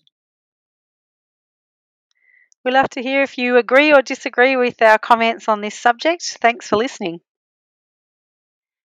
We'd 2.65 2.73
love 2.73 2.89
to 2.89 3.01
hear 3.01 3.21
if 3.21 3.37
you 3.37 3.55
agree 3.55 3.93
or 3.93 4.01
disagree 4.01 4.57
with 4.57 4.81
our 4.81 4.97
comments 4.97 5.47
on 5.47 5.61
this 5.61 5.79
subject. 5.79 6.37
Thanks 6.41 6.67
for 6.67 6.75
listening. 6.75 7.21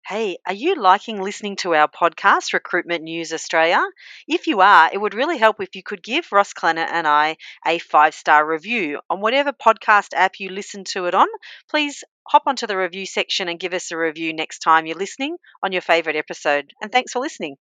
Hey, 0.07 0.39
are 0.47 0.55
you 0.55 0.75
liking 0.77 1.21
listening 1.21 1.57
to 1.57 1.75
our 1.75 1.87
podcast, 1.87 2.55
Recruitment 2.55 3.05
News 3.05 3.33
Australia? 3.33 3.85
If 4.27 4.47
you 4.47 4.63
are, 4.63 4.89
it 4.91 4.97
would 4.97 5.15
really 5.15 5.37
help 5.37 5.61
if 5.61 5.77
you 5.77 5.83
could 5.83 6.03
give 6.03 6.33
Ross 6.33 6.55
Clennett 6.55 6.89
and 6.91 7.07
I 7.07 7.37
a 7.67 7.79
five 7.79 8.15
star 8.15 8.47
review 8.47 9.01
on 9.11 9.21
whatever 9.21 9.53
podcast 9.53 10.15
app 10.15 10.41
you 10.41 10.49
listen 10.49 10.85
to 10.93 11.05
it 11.05 11.15
on. 11.15 11.29
Please 11.69 12.03
hop 12.27 12.45
onto 12.47 12.67
the 12.67 12.79
review 12.79 13.05
section 13.05 13.47
and 13.49 13.61
give 13.61 13.75
us 13.75 13.93
a 13.93 13.99
review 13.99 14.33
next 14.33 14.61
time 14.61 14.87
you're 14.87 14.97
listening 14.97 15.37
on 15.63 15.73
your 15.73 15.83
favourite 15.83 16.17
episode. 16.17 16.73
And 16.81 16.91
thanks 16.91 17.13
for 17.13 17.19
listening. 17.21 17.57